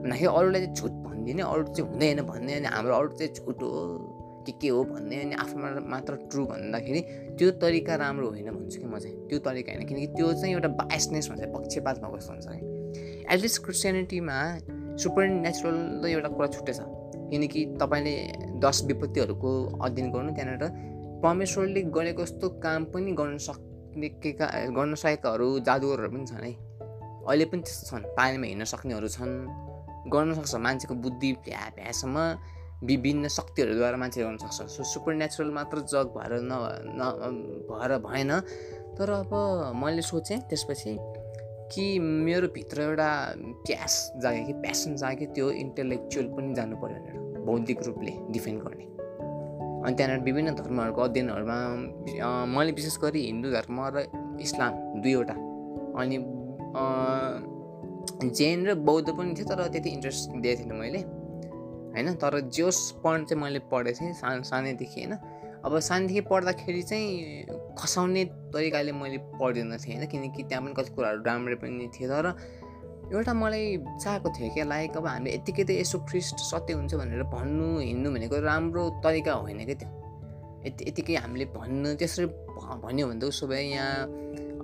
भन्दाखेरि 0.00 0.30
अरूलाई 0.32 0.60
चाहिँ 0.60 0.74
झुट 0.74 0.94
भनिदिने 1.04 1.42
अरू 1.42 1.62
चाहिँ 1.76 1.90
हुँदैन 1.90 2.20
भन्ने 2.24 2.52
अनि 2.54 2.68
हाम्रो 2.72 2.94
अरू 2.96 3.08
चाहिँ 3.20 3.32
झुट 3.34 3.62
हो 3.62 3.70
के 4.46 4.52
के 4.60 4.68
हो 4.68 4.84
भन्ने 4.84 5.16
अनि 5.22 5.34
आफ्नो 5.44 5.80
मात्र 5.92 6.14
ट्रु 6.32 6.44
भन्दाखेरि 6.48 7.00
त्यो 7.36 7.50
तरिका 7.60 7.94
राम्रो 8.00 8.28
होइन 8.32 8.48
भन्छु 8.50 8.80
कि 8.80 8.86
म 8.88 8.98
चाहिँ। 8.98 9.16
त्यो 9.28 9.38
तरिका 9.44 9.72
होइन 9.72 9.86
किनकि 9.88 10.06
त्यो 10.16 10.32
चाहिँ 10.32 10.54
एउटा 10.54 10.68
बायसनेस 10.80 11.28
भन्छ 11.30 11.44
पक्षपात 11.52 11.96
भएको 12.00 12.16
जस्तो 12.16 12.32
हुन्छ 12.32 12.46
कि। 12.48 13.24
एटलिस्ट 13.28 13.64
क्रिस्टियानिटीमा 13.64 14.36
सुपर 15.04 15.28
नेचुरल 15.28 16.08
एउटा 16.08 16.28
कुरा 16.32 16.48
छुट्टै 16.56 16.72
छ। 16.72 16.80
किनकि 17.30 17.64
तपाईँले 17.80 18.14
दस 18.60 18.82
विपत्तिहरूको 18.86 19.50
अध्ययन 19.84 20.10
गर्नु 20.12 20.32
त्यहाँनिर 20.34 20.64
परमेश्वरले 21.22 21.82
गरेको 21.96 22.24
जस्तो 22.24 22.48
काम 22.64 22.84
पनि 22.94 23.12
गर्न 23.12 23.36
सक्ने 23.38 24.08
के 24.22 24.32
का 24.32 24.46
गर्न 24.76 24.94
सकेकाहरू 24.94 25.48
जादुगरहरू 25.60 26.10
पनि 26.12 26.26
छन् 26.26 26.44
है। 26.44 26.52
अहिले 27.28 27.44
पनि 27.50 27.60
त्यस्तो 27.62 27.84
छन्। 27.90 28.04
पानीमा 28.16 28.46
हिँड्न 28.46 28.64
सक्नेहरू 28.64 29.08
छन्। 29.08 29.32
गर्न 30.08 30.34
सक्छ 30.34 30.54
मान्छेको 30.56 30.94
बुद्धि 30.94 31.32
भ्या 31.44 31.62
भ्यासम्म 31.76 32.16
विभिन्न 32.86 33.28
शक्तिहरूद्वारा 33.28 33.96
मान्छे 33.96 34.22
गर्न 34.22 34.36
सक्छ। 34.38 34.58
सो 34.72 34.82
सुपर 34.84 35.14
नेचुरल 35.14 35.50
मात्र 35.50 35.76
जग 35.92 36.06
भएर 36.16 36.32
न 36.46 36.52
भएर 37.68 37.92
भएन। 38.06 38.30
तर 38.96 39.10
अब 39.10 39.32
मैले 39.76 40.02
सोचेँ 40.02 40.38
त्यसपछि 40.48 40.92
कि 41.72 41.98
मेरो 41.98 42.48
भित्र 42.54 42.82
एउटा 42.82 43.08
प्यास 43.66 43.94
जाग्यो 44.22 44.44
कि 44.46 44.52
प्यासन 44.62 44.96
जाग्यो 44.96 45.32
त्यो 45.34 45.50
इन्टेलेक्चुअल 45.64 46.26
पनि 46.36 46.54
जानु 46.54 46.76
पऱ्यो 46.76 46.98
भनेर 46.98 47.44
बौद्धिक 47.46 47.82
रूपले 47.82 48.12
डिफेन्ड 48.32 48.62
गर्ने। 48.62 48.84
अनि 49.78 49.94
त्यहाँनिर 49.96 50.24
विभिन्न 50.24 50.54
धर्महरूको 50.54 51.00
अध्ययनहरूमा 51.02 51.58
मैले 52.56 52.72
विशेष 52.72 52.96
गरी 52.98 53.20
हिन्दू 53.26 53.50
धर्म 53.50 53.76
र 53.94 54.06
इस्लाम 54.40 54.72
दुईवटा। 55.02 55.34
अनि 56.00 56.16
जैन 58.28 58.66
र 58.66 58.74
बौद्ध 58.88 59.08
पनि 59.10 59.34
थियो 59.34 59.46
तर 59.48 59.66
त्यति 59.68 59.90
इन्ट्रेस्ट 59.90 60.30
दिएको 60.42 60.62
थिइनँ 60.62 60.78
मैले 60.80 60.98
होइन? 60.98 62.14
तर 62.14 62.40
जोस 62.56 62.78
पढ्नु 63.04 63.24
चाहिँ 63.24 63.42
मैले 63.42 63.58
पढेको 63.72 63.98
थिएँ 64.00 64.12
सा 64.14 64.40
सानैदेखि 64.42 65.00
होइन? 65.00 65.14
अब 65.64 65.78
सानैदेखि 65.78 66.20
पढ्दाखेरि 66.30 66.82
चाहिँ 66.82 67.46
खसाउने 67.78 68.24
तरिकाले 68.54 68.92
मैले 68.92 69.18
पढ्दैन 69.40 69.76
थिएँ 69.78 69.96
होइन 69.96 70.06
किनकि 70.06 70.42
त्यहाँ 70.42 70.62
पनि 70.64 70.74
कति 70.74 70.90
कुराहरू 70.94 71.22
राम्रो 71.22 71.56
पनि 71.62 71.88
थियो 71.94 72.08
तर 72.10 72.26
एउटा 73.12 73.32
मलाई 73.34 73.76
चाहेको 74.02 74.28
थियो 74.36 74.54
क्या 74.54 74.64
लाइक 74.64 74.96
अब 74.96 75.06
हामीले 75.06 75.34
यत्तिकै 75.34 75.64
त 75.64 75.70
यसो 75.80 75.98
ख्रिस्ट 76.08 76.36
सत्य 76.44 76.72
हुन्छ 76.74 76.94
भनेर 76.94 77.22
भन्नु 77.32 77.68
हिँड्नु 77.80 78.08
भनेको 78.12 78.36
राम्रो 78.44 78.82
तरिका 79.04 79.32
होइन 79.32 79.64
क्या 79.64 79.76
त्यो। 79.80 79.88
यति 80.66 80.84
यतिकै 80.88 81.14
हामीले 81.16 81.44
भन्नु 81.56 81.94
त्यसरी 81.96 82.26
भन्यो 82.84 83.06
भने 83.08 83.20
त 83.20 83.24
उसो 83.24 83.46
भए 83.46 83.62
यहाँ 83.62 84.04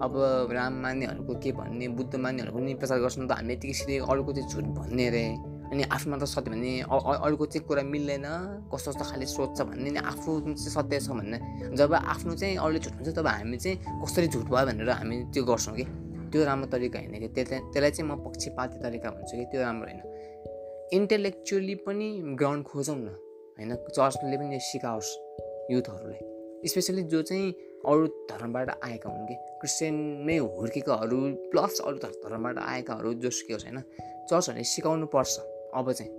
अब 0.04 0.12
राम 0.52 0.74
मान्नेहरूको 0.82 1.34
के 1.40 1.52
भन्ने 1.54 1.88
बुद्ध 1.96 2.12
मान्नेहरूको 2.16 2.58
पनि 2.58 2.74
प्रचार 2.74 2.98
गर्छन् 3.00 3.28
त 3.28 3.32
हामीले 3.32 3.54
यतिकै 3.54 3.74
सिधै 3.80 3.98
अरूको 4.10 4.32
चाहिँ 4.32 4.48
झुट 4.50 4.66
भन्ने 4.78 5.06
अरे। 5.08 5.53
अनि 5.70 5.82
आफ्नो 5.82 6.10
मात्र 6.10 6.26
सत्य 6.26 6.50
भन्ने 6.50 6.80
अरूको 7.24 7.46
चाहिँ 7.46 7.66
कुरा 7.66 7.82
मिल्दैन 7.82 8.26
कस्तो 8.72 8.90
कस्तो 8.90 9.04
खाले 9.04 9.26
सोध्छ 9.26 9.60
भन्ने 9.62 9.90
नि 9.90 9.98
आफू 9.98 10.30
चाहिँ 10.40 10.56
सत्य 10.56 11.00
छ 11.00 11.08
भन्ने। 11.08 11.38
जब 11.76 11.94
आफ्नो 11.94 12.34
चाहिँ 12.34 12.56
अरूले 12.56 12.78
झुट 12.78 12.92
भन्छ 12.92 13.08
तब 13.16 13.26
हामी 13.26 13.56
चाहिँ 13.56 13.76
कसरी 14.04 14.26
झुट 14.28 14.44
भयो 14.44 14.66
भनेर 14.66 14.90
हामी 14.90 15.16
त्यो 15.34 15.44
गर्छौँ 15.44 15.74
कि? 15.74 15.84
त्यो 16.30 16.44
राम्रो 16.44 16.66
तरिका 16.66 16.98
होइन 16.98 17.14
कि? 17.20 17.28
त्यसलाई 17.28 17.60
त्यसलाई 17.60 17.90
चाहिँ 17.90 18.10
म 18.10 18.24
पक्षपाती 18.24 18.76
तरिका 18.82 19.10
भन्छु 19.10 19.36
कि? 19.36 19.44
त्यो 19.44 19.60
राम्रो 19.62 19.86
होइन। 19.88 20.00
इन्टेलेक्चुअली 20.92 21.74
पनि 21.74 22.08
ग्राउन्ड 22.38 22.64
खोजौँ 22.64 22.96
न 22.96 23.08
होइन? 23.58 23.74
चर्चले 23.74 24.36
पनि 24.36 24.58
सिकाओस् 24.60 25.10
युथहरूलाई। 25.72 26.68
स्पेसली 26.68 27.02
जो 27.02 27.22
चाहिँ 27.22 27.52
अरू 27.86 28.06
धर्मबाट 28.06 28.70
आएका 28.84 29.10
हुन् 29.10 29.26
कि? 29.26 29.34
क्रिस्चियनमै 29.60 30.36
हुर्केकाहरू 30.36 31.18
प्लस 31.52 31.80
अरू 31.80 31.96
धर्मबाट 31.96 32.58
आएकाहरू 32.58 33.14
जोसुकै 33.14 33.52
होस् 33.52 33.64
होइन? 33.64 33.80
चर्चहरूले 34.30 34.64
सिकाउनु 34.64 35.06
पर्छ। 35.06 35.53
अब 35.74 35.92
चाहिँ 35.92 36.12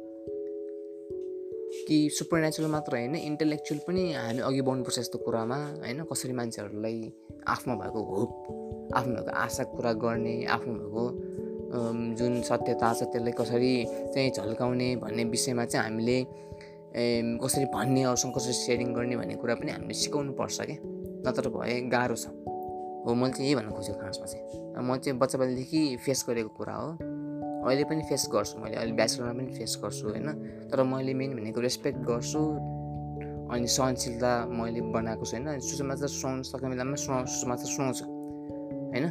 कि 1.88 2.10
सुपर 2.14 2.40
नेचुरल 2.42 2.70
मात्र 2.70 2.96
होइन 2.96 3.16
इन्टेलेक्चुअल 3.16 3.80
पनि 3.88 4.14
हामी 4.14 4.42
अघि 4.42 4.62
बढ्नुपर्छ 4.62 5.00
यस्तो 5.00 5.18
कुरामा 5.18 5.56
होइन? 5.56 6.04
कसरी 6.04 6.34
मान्छेहरूलाई 6.34 7.14
आफ्नो 7.48 7.76
भएको 7.76 8.02
होप 8.04 8.92
आफ्नो 8.96 9.14
भएको 9.14 9.32
आशा 9.32 9.64
पुरा 9.64 9.94
गर्ने 9.94 10.36
आफ्नो 10.46 10.74
भएको 10.74 11.04
जुन 12.16 12.42
सत्यता 12.42 12.94
छ 12.94 13.04
त्यसलाई 13.04 13.32
कसरी 13.32 13.74
चाहिँ 13.86 14.32
झल्काउने 14.32 14.96
भन्ने 14.96 15.24
विषयमा 15.24 15.66
चाहिँ 15.66 15.90
हामीले 15.90 16.18
कसरी 17.44 17.66
भन्ने 17.66 18.04
अरूसँग 18.04 18.34
कसरी 18.36 18.54
सेयरिङ 18.54 18.94
गर्ने 18.94 19.16
भन्ने 19.18 19.36
कुरा 19.36 19.56
पनि 19.56 19.72
हामीले 19.72 19.94
सिकाउनु 19.94 20.34
पर्छ 20.34 20.62
क्या। 20.62 20.78
नत्र 21.28 21.50
भए 21.50 21.80
गाह्रो 21.92 22.16
छ। 22.16 22.28
हो 22.28 23.14
मैले 23.14 23.34
चाहिँ 23.34 23.46
यही 23.46 23.56
भन्न 23.56 23.72
खोजेको 23.72 24.00
खासमा 24.00 24.26
चाहिँ। 24.26 24.44
म 24.80 24.98
चाहिँ 24.98 25.20
बच्चा 25.20 25.38
बच्चादेखि 25.38 25.82
फेस 26.06 26.26
गरेको 26.30 26.50
कुरा 26.50 26.76
हो। 26.76 27.15
अहिले 27.66 27.84
पनि 27.84 28.02
फेस 28.10 28.30
गर्छु 28.34 28.60
मैले 28.60 28.76
अहिले 28.76 28.94
ब्याचलरमा 28.94 29.34
पनि 29.34 29.52
फेस 29.58 29.80
गर्छु 29.84 30.10
होइन? 30.10 30.28
तर 30.70 30.84
मैले 30.84 31.14
मेन 31.14 31.36
भनेको 31.36 31.62
रेस्पेक्ट 31.62 32.00
गर्छु 32.00 32.40
अनि 33.52 33.68
सहनशीलता 33.68 34.46
मैले 34.46 34.82
बनाएको 34.82 35.26
छु 35.26 35.38
होइन? 35.38 35.60
सुसमाचार 35.60 36.08
सुनाउनु 36.08 36.44
सक्ने 36.44 36.70
बेलामा 36.70 36.96
सुना 36.96 37.26
सुसमाचार 37.26 37.66
सुनाउँछु 37.66 38.06
होइन? 38.06 39.06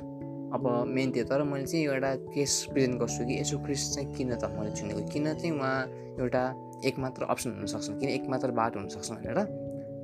अब 0.55 0.85
मेन 0.87 1.11
त्यो 1.11 1.25
तर 1.25 1.43
मैले 1.43 1.67
चाहिँ 1.67 1.85
एउटा 1.85 2.15
केस 2.35 2.67
प्रेजेन्ट 2.73 3.01
गर्छु 3.01 3.25
कि 3.25 3.41
यसो 3.41 3.59
क्रिस 3.59 3.95
चाहिँ 3.95 4.15
किन 4.15 4.35
त 4.35 4.45
मैले 4.45 4.71
चुनेको? 4.71 5.01
किन 5.13 5.35
चाहिँ 5.35 5.53
उहाँ 5.59 5.79
एउटा 6.21 6.43
एकमात्र 6.85 7.23
अप्सन 7.25 7.51
हुनसक्छ? 7.51 7.89
किन 7.89 8.09
एकमात्र 8.09 8.51
बाटो 8.51 8.79
हुनसक्छ 8.79 9.11
भनेर 9.11 9.39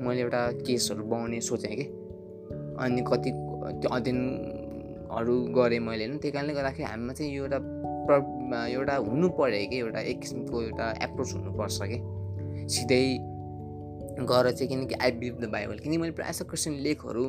मैले 0.02 0.20
एउटा 0.20 0.40
केसहरू 0.66 1.04
बनाउने 1.04 1.40
सोचेँ 1.40 1.76
कि? 1.76 1.86
अनि 2.78 3.02
कति 3.06 3.30
त्यो 3.80 3.88
अध्ययनहरू 3.90 5.34
गरेँ 5.54 5.78
मैले 5.78 6.04
होइन? 6.04 6.18
त्यही 6.18 6.32
कारणले 6.32 6.54
गर्दाखेरि 6.54 6.84
हामीमा 6.84 7.12
चाहिँ 7.12 7.32
यो 7.34 7.42
एउटा 7.42 7.58
प्र 8.10 8.68
एउटा 8.70 8.96
हुनु 8.96 9.28
पऱ्यो 9.28 9.68
कि 9.70 9.78
एउटा 9.78 10.00
एक 10.00 10.20
किसिमको 10.20 10.62
एउटा 10.62 10.90
एप्रोच 11.02 11.34
हुनुपर्छ 11.34 11.78
कि? 11.82 11.98
सिधै 12.68 13.02
गएर 14.20 14.50
चाहिँ 14.50 14.68
किनकि 14.68 14.94
आई 14.94 15.10
बिलिभ 15.10 15.40
द 15.40 15.44
बाइबल 15.44 15.78
किनकि 15.78 15.98
मैले 15.98 16.12
प्रायः 16.12 16.32
जस्तो 16.32 16.44
क्रिस्चियन 16.44 16.76
लेखहरू 16.76 17.28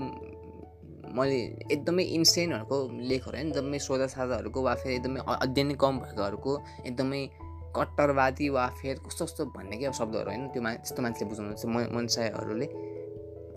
मैले 1.15 1.39
एकदमै 1.71 2.03
इन्सेनहरूको 2.03 2.89
लेखहरू 3.01 3.37
होइन 3.37 3.47
एकदमै 3.47 3.79
सोधा 3.79 4.07
साझाहरूको 4.07 4.61
वा 4.61 4.75
फेरि 4.75 4.95
एकदमै 4.95 5.19
अध्ययन 5.27 5.71
कम 5.75 5.99
भएकोहरूको 5.99 6.63
एकदमै 6.85 7.29
कट्टरवादी 7.75 8.49
वा 8.49 8.67
फेरि 8.67 8.99
कस्तो 8.99 9.25
कस्तो 9.25 9.45
भन्ने 9.45 9.77
क्या 9.77 9.91
शब्दहरू 9.91 10.29
होइन 10.29 10.47
त्यो 10.47 10.63
मा 10.63 10.73
त्यस्तो 10.73 11.01
मान्छेले 11.01 11.29
बुझाउनु 11.29 11.53
छ 11.53 11.65
मनसायहरूले 11.65 12.67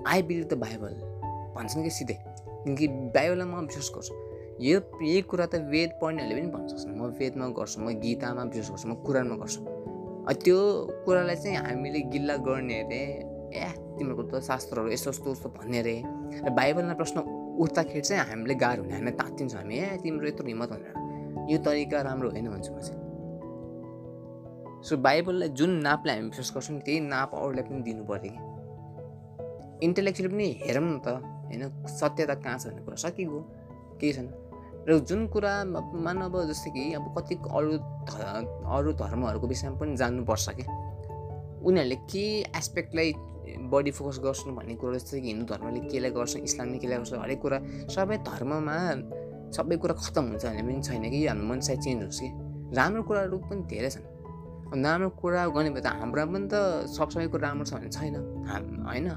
आई 0.07 0.23
बिलिभ 0.23 0.49
द 0.49 0.55
बाइबल 0.55 0.95
भन्छन् 1.57 1.83
कि 1.83 1.91
सिधै। 1.91 2.19
किनकि 2.65 2.89
बाइबललाई 2.89 3.47
म 3.47 3.67
विश्वास 3.67 3.91
गर्छु। 3.95 4.15
यो 4.65 4.79
यही 5.05 5.21
कुरा 5.29 5.47
त 5.53 5.55
वेद 5.73 5.91
पढ्नेहरूले 6.01 6.41
पनि 6.41 6.49
भन्न 6.55 6.67
सक्छन्। 6.73 6.97
म 6.97 7.13
वेदमा 7.21 7.47
गर्छु 7.59 7.77
म 7.85 7.87
गीतामा 8.01 8.43
विश्वास 8.49 8.71
गर्छु 8.73 8.87
म 8.89 8.95
कुरानमा 9.05 9.37
गर्छु। 9.43 9.61
त्यो 10.41 10.59
कुरालाई 11.05 11.37
चाहिँ 11.37 11.57
हामीले 11.61 12.01
गिल्ला 12.13 12.37
गर्ने 12.49 12.77
अरे 12.85 13.01
ए 13.53 13.67
तिम्रो 14.01 14.23
त 14.25 14.41
शास्त्रहरू 14.41 14.89
यस्तो 14.89 15.11
यस्तो 15.13 15.29
उस्तो 15.37 15.49
भन्ने 15.59 15.79
अरे। 15.85 15.97
र 16.45 16.51
बाइबलमा 16.57 16.95
प्रश्न 16.97 17.17
उठ्दाखेरि 17.61 18.05
चाहिँ 18.09 18.25
हामीले 18.31 18.55
गाह्रो 18.57 18.83
हुने 18.83 18.95
हामीलाई 18.97 19.15
तात्तिन्छौँ 19.21 19.61
हामी 19.61 19.75
ए 19.77 20.01
तिम्रो 20.03 20.27
यत्रो 20.33 20.47
हिम्मत 20.49 20.69
भनेर 20.73 20.95
यो 21.53 21.59
तरिका 21.61 21.99
राम्रो 22.09 22.29
होइन 22.33 22.49
भन्छु 22.49 22.71
म 22.73 22.79
चाहिँ। 22.81 23.01
सो 24.81 24.93
बाइबललाई 24.97 25.49
जुन 25.59 25.71
नापले 25.85 26.13
हामी 26.13 26.29
विश्वास 26.33 26.51
गर्छौँ 26.57 26.81
त्यही 26.89 27.01
नाप 27.13 27.31
अरूलाई 27.37 27.65
पनि 27.69 27.81
दिनु 27.85 28.03
पऱ्यो 28.09 28.33
कि। 28.33 28.41
इन्टेलेक्चुअली 29.87 30.31
पनि 30.33 30.49
हेरौँ 30.65 30.85
न 30.89 30.99
त 31.05 31.21
होइन 31.53 31.63
सत्यता 32.01 32.35
कहाँ 32.41 32.59
छ 32.59 32.73
भन्ने 32.73 32.83
कुरा 32.89 32.97
सकिगयो 33.05 33.41
केही 34.01 34.13
छैन। 34.17 34.29
र 34.89 34.99
जुन 35.09 35.27
कुरा 35.33 35.53
मानव 36.05 36.35
जस्तै 36.47 36.71
कि 36.71 36.93
अब 36.95 37.05
कति 37.17 37.35
अरू 37.49 37.73
अरू 38.69 38.93
धर्महरूको 38.93 39.47
विषयमा 39.47 39.77
पनि 39.81 39.97
जान्नुपर्छ 39.97 40.49
कि। 40.59 40.65
उनीहरूले 41.65 41.97
के 42.13 42.25
एस्पेक्टलाई 42.53 43.13
बडी 43.73 43.91
फोकस 43.91 44.19
गर्छन् 44.25 44.57
भन्ने 44.57 44.75
कुरो 44.77 44.95
जस्तै 44.95 45.21
कि 45.21 45.29
हिन्दू 45.29 45.45
धर्मले 45.49 45.81
केलाई 45.89 46.11
गर्छ 46.11 46.37
इस्लामले 46.37 46.79
केलाई 46.79 46.99
गर्छ 47.01 47.13
हरेक 47.25 47.41
कुरा 47.41 47.59
सबै 47.95 48.17
धर्ममा 48.29 48.77
सबै 49.57 49.77
कुरा 49.83 49.95
खत्तम 49.95 50.25
हुन्छ 50.31 50.45
भन्ने 50.45 50.63
पनि 50.63 50.83
छैन 50.83 51.05
कि। 51.11 51.19
हाम्रो 51.27 51.47
मनसाय 51.49 51.77
चेन्ज 51.85 52.01
होस् 52.05 52.21
कि। 52.21 52.29
राम्रो 52.77 53.03
कुराहरू 53.09 53.37
पनि 53.49 53.63
धेरै 53.73 53.91
छन्। 53.95 54.05
नराम्रो 54.75 55.09
कुरा 55.21 55.41
गर्ने 55.55 55.71
भए 55.71 55.81
त 55.81 55.87
हाम्रोमा 56.01 56.33
पनि 56.35 56.47
त 56.53 56.55
सब 56.93 57.09
सबै 57.15 57.29
कुरा 57.33 57.43
राम्रो 57.49 57.65
छ 57.65 57.73
भने 57.79 57.89
छैन। 57.89 58.15
हाम 58.49 58.65
होइन। 58.89 59.09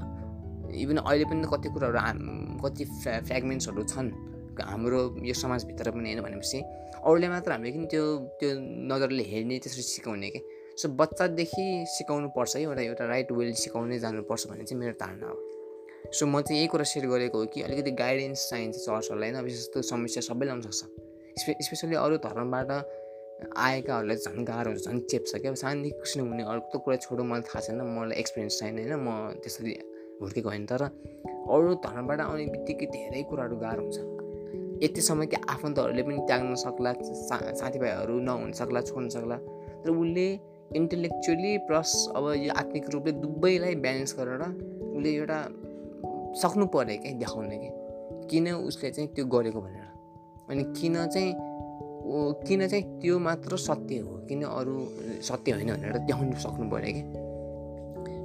इभन 0.72 0.96
अहिले 1.04 1.24
पनि 1.28 1.44
कति 1.52 1.68
कुराहरू 1.74 1.98
हाम 1.98 2.18
कति 2.64 2.84
फ्रेगमेन्ट्सहरू 3.28 3.82
छन्। 3.92 4.08
हाम्रो 4.62 5.00
यो 5.22 5.34
समाजभित्र 5.34 5.90
पनि 5.90 6.12
होइन 6.12 6.22
भनेपछि 6.22 6.58
अरूले 7.04 7.28
मात्र 7.28 7.52
हामीले 7.52 7.72
किन 7.72 7.86
त्यो 7.86 8.04
त्यो 8.40 8.50
नजरले 8.90 9.22
हेर्ने 9.22 9.58
त्यसरी 9.58 9.82
सिकाउने 9.82 10.30
कि? 10.30 10.40
सो 10.78 10.88
बच्चादेखि 10.88 11.64
सिकाउनु 11.88 12.28
पर्छ 12.28 12.56
है 12.56 12.62
एउटा 12.62 12.82
एउटा 12.82 13.04
राइट 13.04 13.32
वेल 13.32 13.52
सिकाउनै 13.52 13.98
जानुपर्छ 13.98 14.46
भन्ने 14.46 14.64
चाहिँ 14.64 14.80
मेरो 14.80 14.92
धारणा 14.92 15.26
हो। 15.26 15.38
सो 16.12 16.26
म 16.26 16.40
चाहिँ 16.40 16.58
यही 16.58 16.68
कुरा 16.68 16.84
सेयर 16.84 17.06
गरेको 17.06 17.38
हो 17.38 17.46
कि 17.46 17.62
अलिकति 17.62 17.90
गाइडेन्स 17.90 18.48
चाहिन्छ 18.50 18.76
चर्चहरूलाई 18.76 19.30
होइन 19.30 19.44
विशेष 19.44 19.66
त्यो 19.68 19.82
समस्या 19.82 20.20
सबैले 20.22 20.50
आउन 20.50 20.60
सक्छ। 20.60 20.80
स्पे 21.38 21.54
स्पेसली 21.62 21.94
अरू 21.94 22.16
धर्मबाट 22.16 22.70
आएकाहरूलाई 23.56 24.16
झन् 24.16 24.44
गाह्रो 24.44 24.70
हुन्छ 24.70 24.84
झन् 24.84 25.00
चेप्छ 25.00 25.34
क्या। 25.34 25.54
सानदेखि 25.54 25.98
कृष्ण 25.98 26.20
हुने 26.20 26.42
अर्को 26.42 26.78
कुरा 26.78 26.96
छोडो 26.96 27.24
मलाई 27.24 27.40
थाहा 27.40 27.60
छैन 27.60 27.80
मलाई 27.80 28.18
एक्सपिरियन्स 28.18 28.58
छैन 28.60 28.78
होइन 28.78 28.94
म 28.98 29.38
त्यसरी 29.42 29.78
हुर्केको 30.20 30.48
होइन। 30.48 30.66
तर 30.66 30.82
अरू 30.82 31.74
धर्मबाट 31.86 32.20
आउने 32.20 32.46
बित्तिकै 32.46 32.86
धेरै 32.86 33.22
कुराहरू 33.22 33.56
गाह्रो 33.56 33.82
हुन्छ। 33.82 34.17
यतिसम्म 34.82 35.24
कि 35.24 35.36
आफन्तहरूले 35.48 36.02
पनि 36.02 36.16
त्याग्न 36.16 36.54
सक्ला 36.54 36.92
सा 36.92 37.54
साथीभाइहरू 37.54 38.20
नहुन 38.20 38.52
सक्ला 38.52 38.80
छोड्न 38.80 39.08
सक्ला। 39.08 39.36
तर 39.82 39.90
उसले 39.90 40.40
इन्टेलेक्चुअली 40.76 41.58
प्लस 41.58 42.12
अब 42.16 42.32
यो 42.36 42.52
आत्मिक 42.52 42.90
रूपले 42.90 43.12
दुवैलाई 43.12 43.74
ब्यालेन्स 43.74 44.14
गरेर 44.18 44.42
उसले 44.96 45.10
एउटा 45.10 45.38
सक्नु 46.42 46.66
पऱ्यो 46.66 46.96
क्या 47.02 47.12
देखाउने 47.12 47.58
कि। 47.58 47.70
किन 48.30 48.48
उसले 48.52 48.90
चाहिँ 48.90 49.08
त्यो 49.14 49.24
गरेको 49.26 49.60
भनेर? 49.60 49.86
अनि 50.50 50.62
किन 50.80 51.06
चाहिँ 51.06 51.32
किन 52.46 52.66
चाहिँ 52.68 53.00
त्यो 53.00 53.18
मात्र 53.18 53.56
सत्य 53.56 53.98
हो? 53.98 54.16
किन 54.28 54.42
अरू 54.42 54.86
सत्य 55.22 55.52
होइन 55.52 55.70
भनेर 55.74 55.98
देखाउनु 55.98 56.38
सक्नु 56.38 56.70
पऱ्यो 56.70 56.92
कि 56.94 57.02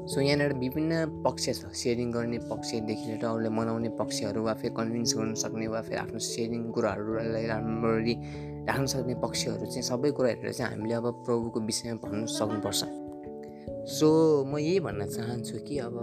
सो 0.03 0.21
यहाँनिर 0.21 0.53
विभिन्न 0.59 1.23
पक्ष 1.23 1.45
छ। 1.49 1.71
सेयरिङ 1.73 2.11
गर्ने 2.11 2.37
पक्षदेखि 2.51 3.05
लिएर 3.07 3.25
अरूलाई 3.25 3.49
मनाउने 3.49 3.89
पक्षहरू 3.99 4.43
वा 4.43 4.53
फेरि 4.53 4.73
कन्भिन्स 4.75 5.15
गर्नु 5.17 5.35
सक्ने 5.35 5.67
वा 5.67 5.81
फेरि 5.81 5.99
आफ्नो 5.99 6.19
सेयरिङ 6.19 6.61
कुराहरूलाई 6.71 7.45
राम्ररी 7.47 8.15
राख्न 8.67 8.85
सक्ने 8.85 9.15
पक्षहरू 9.23 9.65
चाहिँ 9.65 9.81
सबै 9.81 10.11
कुरा 10.11 10.29
हेरेर 10.29 10.51
चाहिँ 10.53 10.71
हामीले 10.71 10.93
अब 10.93 11.07
प्रभुको 11.25 11.59
विषयमा 11.59 11.95
भन्नु 12.03 12.27
सक्नुपर्छ। 12.27 12.83
सो 13.95 14.07
म 14.43 14.57
यही 14.57 14.79
भन्न 14.79 15.05
चाहन्छु 15.07 15.57
कि 15.67 15.77
अब 15.87 15.95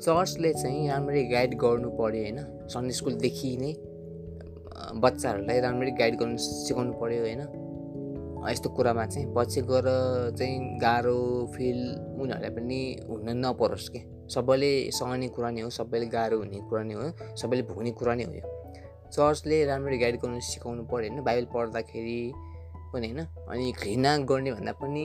चर्चले 0.00 0.52
चाहिँ 0.52 0.88
राम्ररी 0.88 1.22
गाइड 1.28 1.54
गर्नु 1.60 1.88
पऱ्यो 2.00 2.22
होइन। 2.24 2.38
सन्डे 2.72 2.92
स्कुलदेखि 2.98 3.56
नै 3.60 3.72
बच्चाहरूलाई 4.96 5.60
राम्ररी 5.60 5.92
गाइड 6.00 6.14
गर्नु 6.16 6.36
सिकाउनु 6.40 6.92
पऱ्यो 7.00 7.20
होइन। 7.20 7.42
यस्तो 8.48 8.68
कुरामा 8.76 9.04
चाहिँ 9.06 9.26
पछि 9.36 9.60
गएर 9.68 9.86
चाहिँ 10.38 10.78
गाह्रो 10.80 11.18
फिल 11.54 11.80
उनीहरूलाई 12.20 12.50
पनि 12.56 12.80
हुन 13.08 13.28
नपरोस् 13.44 13.88
कि? 13.92 14.00
सबैले 14.34 14.72
सहने 14.96 15.28
कुरा 15.36 15.50
नै 15.50 15.60
हो 15.60 15.70
सबैले 15.70 16.06
गाह्रो 16.06 16.38
हुने 16.38 16.58
कुरा 16.68 16.82
नै 16.82 16.94
हो 16.94 17.36
सबैले 17.36 17.62
भोग्ने 17.68 17.90
कुरा 18.00 18.14
नै 18.14 18.24
हो 18.24 18.32
यो। 18.32 18.46
चर्चले 19.12 19.64
राम्ररी 19.66 19.98
गाइड 19.98 20.16
गर्नु 20.22 20.40
सिकाउनु 20.40 20.82
पऱ्यो 20.86 21.10
होइन 21.10 21.22
बाइबल 21.26 21.46
पढ्दाखेरि 21.54 22.20
पनि 22.92 23.06
होइन 23.08 23.20
अनि 23.20 23.72
घृणा 23.72 24.16
गर्ने 24.30 24.50
भन्दा 24.52 24.72
पनि 24.82 25.04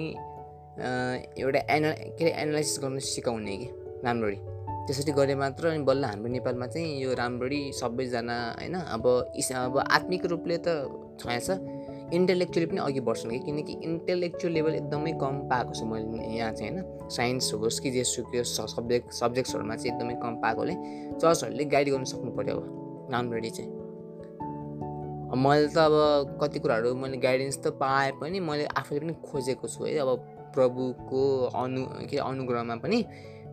एउटा 1.42 1.60
एना 1.76 1.92
के 1.92 2.24
अरे 2.24 2.32
एनालाइसिस 2.42 2.80
गर्नु 2.84 3.00
सिकाउने 3.00 3.58
कि 3.58 3.68
राम्ररी। 4.06 4.38
त्यसरी 4.86 5.12
गरे 5.18 5.36
मात्र 5.36 5.68
अनि 5.68 5.84
बल्ल 5.84 6.06
हाम्रो 6.06 6.30
नेपालमा 6.32 6.68
चाहिँ 6.68 7.02
यो 7.02 7.14
राम्ररी 7.18 7.62
सबैजना 7.74 8.38
होइन 8.60 8.76
अब 8.96 9.06
इस 9.38 9.52
अब 9.52 9.78
आत्मिक 9.80 10.26
रूपले 10.26 10.58
त 10.68 10.70
छाया 11.22 11.40
छ 11.40 11.58
इन्टेलेक्चुअली 12.14 12.66
पनि 12.66 12.80
अघि 12.80 13.00
बढ्छन् 13.00 13.32
कि 13.32 13.40
किनकि 13.40 13.74
इन्टेलेक्चुअल 13.84 14.54
लेभल 14.54 14.76
एकदमै 14.76 15.12
कम 15.22 15.40
पाएको 15.50 15.74
छु 15.74 15.86
मैले 15.86 16.36
यहाँ 16.38 16.52
चाहिँ 16.54 16.72
होइन। 16.72 17.10
साइन्स 17.10 17.54
होस् 17.54 17.80
कि 17.80 17.92
जेसुकै 17.92 18.44
सब्जेक्ट 18.44 19.12
सब्जेक्ट्सहरूमा 19.14 19.76
चाहिँ 19.76 19.94
एकदमै 19.94 20.16
कम 20.22 20.36
पाएकोले 20.42 20.74
चर्चहरूले 21.22 21.66
गाइड 21.66 21.90
गर्नु 21.90 22.06
सक्नु 22.06 22.32
पऱ्यो 22.38 22.56
अब 22.56 23.10
राम्ररी 23.12 23.50
चाहिँ। 23.50 23.72
मैले 25.36 25.68
त 25.68 25.78
अब 25.78 26.38
कति 26.42 26.60
कुराहरू 26.60 26.94
मैले 26.96 27.18
गाइडेन्स 27.18 27.58
त 27.58 27.68
पाएँ 27.82 28.12
पनि 28.22 28.40
मैले 28.40 28.66
आफूले 28.78 29.00
पनि 29.00 29.14
खोजेको 29.26 29.68
छु 29.68 29.84
है। 29.86 29.98
अब 29.98 30.10
प्रभुको 30.56 31.22
अनु 31.58 31.86
के 32.08 32.18
अनुग्रहमा 32.18 32.76
पनि 32.86 33.04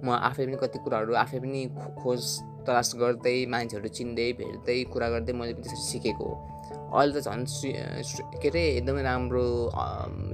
म 0.04 0.10
आफै 0.12 0.46
पनि 0.46 0.56
कति 0.60 0.78
कुराहरू 0.84 1.14
आफै 1.14 1.38
पनि 1.40 1.60
खोज 2.02 2.22
तलास 2.66 2.94
गर्दै 3.00 3.46
मान्छेहरू 3.46 3.88
चिन्दै 3.88 4.32
भेट्दै 4.38 4.82
कुरा 4.92 5.08
गर्दै 5.08 5.32
मैले 5.32 5.54
पनि 5.54 5.62
त्यसरी 5.62 5.82
सिकेको 5.82 6.24
हो। 6.24 6.34
अहिले 6.92 7.20
त 7.20 7.24
झन् 7.24 7.44
के 8.42 8.48
अरे 8.48 8.62
एकदमै 8.76 9.02
राम्रो 9.02 9.44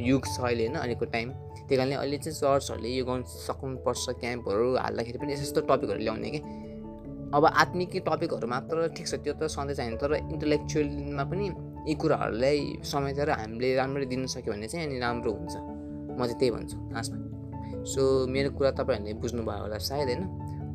युग 0.03 0.23
छ 0.27 0.37
अहिले 0.41 0.67
होइन 0.67 0.77
अहिलेको 0.79 1.05
टाइम 1.15 1.29
त्यही 1.69 1.77
कारणले 1.77 1.95
अहिले 1.95 2.19
चाहिँ 2.19 2.37
चर्चहरूले 2.39 2.89
यो 2.89 3.05
गर्नु 3.05 3.25
सक्नुपर्छ 3.47 4.05
क्याम्पहरू 4.21 4.67
हाल्दाखेरि 4.77 5.19
पनि 5.19 5.33
यस्तो 5.33 5.45
यस्तो 5.45 5.61
टपिकहरू 5.69 6.01
ल्याउने 6.01 6.31
कि। 6.35 6.41
अब 7.37 7.45
आत्मिक 7.45 7.97
टपिकहरू 8.09 8.47
मात्र 8.49 8.89
ठिक 8.97 9.07
छ 9.07 9.15
त्यो 9.25 9.33
त 9.37 9.53
सधैँ 9.53 9.75
चाहिन्छ 9.75 10.01
तर 10.01 10.15
इन्टेलेक्चुअलमा 10.17 11.25
पनि 11.31 11.47
यी 11.89 11.95
कुराहरूलाई 11.95 12.59
समेटेर 12.85 13.31
हामीले 13.31 13.69
राम्ररी 13.77 14.07
दिन 14.13 14.27
सक्यो 14.35 14.53
भने 14.53 14.67
चाहिँ 14.69 14.87
अनि 14.87 14.99
राम्रो 14.99 15.31
हुन्छ। 15.33 15.55
म 16.19 16.21
चाहिँ 16.25 16.39
त्यही 16.41 16.51
भन्छु 16.51 16.77
खासमा 16.95 17.17
सो 17.85 18.03
मेरो 18.27 18.51
कुरा 18.59 18.71
तपाईँहरूले 18.81 19.13
बुझ्नुभयो 19.23 19.61
होला 19.63 19.79
सायद 19.79 20.09
होइन? 20.09 20.23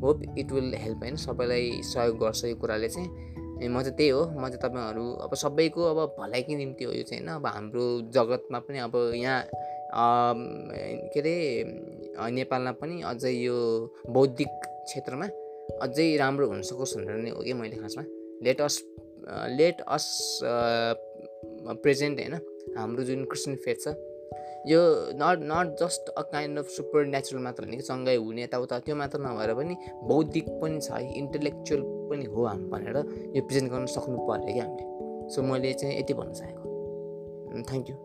होप 0.02 0.22
इट 0.38 0.52
विल 0.52 0.74
हेल्प 0.74 1.00
होइन? 1.02 1.16
सबैलाई 1.16 1.64
सहयोग 1.82 2.16
गर्छ 2.22 2.44
यो 2.44 2.56
कुराले 2.62 2.88
चाहिँ। 2.88 3.08
अनि 3.54 3.68
म 3.68 3.82
चाहिँ 3.82 3.96
त्यही 3.96 4.10
हो 4.10 4.22
म 4.34 4.48
चाहिँ 4.48 4.62
तपाईँहरू 4.62 5.04
अब 5.24 5.34
सबैको 5.34 5.82
अब 5.92 5.98
भलाइकै 6.18 6.54
निम्ति 6.56 6.84
हो 6.84 6.92
यो 6.92 7.02
चाहिँ 7.02 7.22
होइन। 7.22 7.34
अब 7.36 7.46
हाम्रो 7.46 7.84
जगतमा 8.14 8.58
पनि 8.66 8.78
अब 8.78 8.94
यहाँ 9.14 9.40
के 11.12 11.20
अरे 11.20 11.34
नेपालमा 12.30 12.72
पनि 12.82 13.02
अझै 13.02 13.30
यो 13.30 13.56
बौद्धिक 14.10 14.52
क्षेत्रमा 14.88 15.26
अझै 15.84 16.06
राम्रो 16.16 16.46
हुन 16.50 16.62
सकोस् 16.62 16.96
भनेर 16.98 17.16
नै 17.24 17.30
हो 17.30 17.42
कि 17.42 17.52
मैले 17.52 17.76
खासमा। 17.76 18.04
Let 18.44 18.60
us 18.60 18.76
let 19.58 19.80
us 19.88 20.06
present 21.82 22.20
होइन 22.20 22.34
हाम्रो 22.78 23.02
जुन 23.04 23.24
क्रिस्चियन 23.24 23.56
फेथ 23.64 23.78
छ 23.84 23.94
यो 24.66 24.80
not 25.14 25.38
not 25.42 25.76
just 25.82 26.08
a 26.08 26.22
kind 26.22 26.58
of 26.58 26.68
supernatural 27.06 27.42
मात्र 27.42 27.64
होइन 27.64 27.76
कि 27.76 27.82
सँगै 27.82 28.16
हुने 28.16 28.42
यताउता 28.42 28.78
त्यो 28.78 28.96
मात्र 28.96 29.18
नभएर 29.18 29.54
पनि 29.54 29.76
बौद्धिक 30.04 30.48
पनि 30.62 30.80
छ 30.80 30.90
है 30.90 31.12
इन्टेलेक्चुअल 31.18 31.82
पनि 32.10 32.24
हो 32.24 32.46
हामी 32.46 32.66
भनेर 32.68 32.96
यो 33.36 33.42
प्रेजेन्ट 33.42 33.72
गर्न 33.72 33.86
सक्नु 33.86 34.18
पऱ्यो 34.28 34.52
क्या 34.52 34.64
हामीले। 34.64 35.28
सो 35.34 35.42
मैले 35.42 35.72
चाहिँ 35.72 35.98
यति 35.98 36.14
भन्न 36.14 36.32
चाहेको। 36.32 37.62
Thank 37.70 37.90
you 37.90 37.96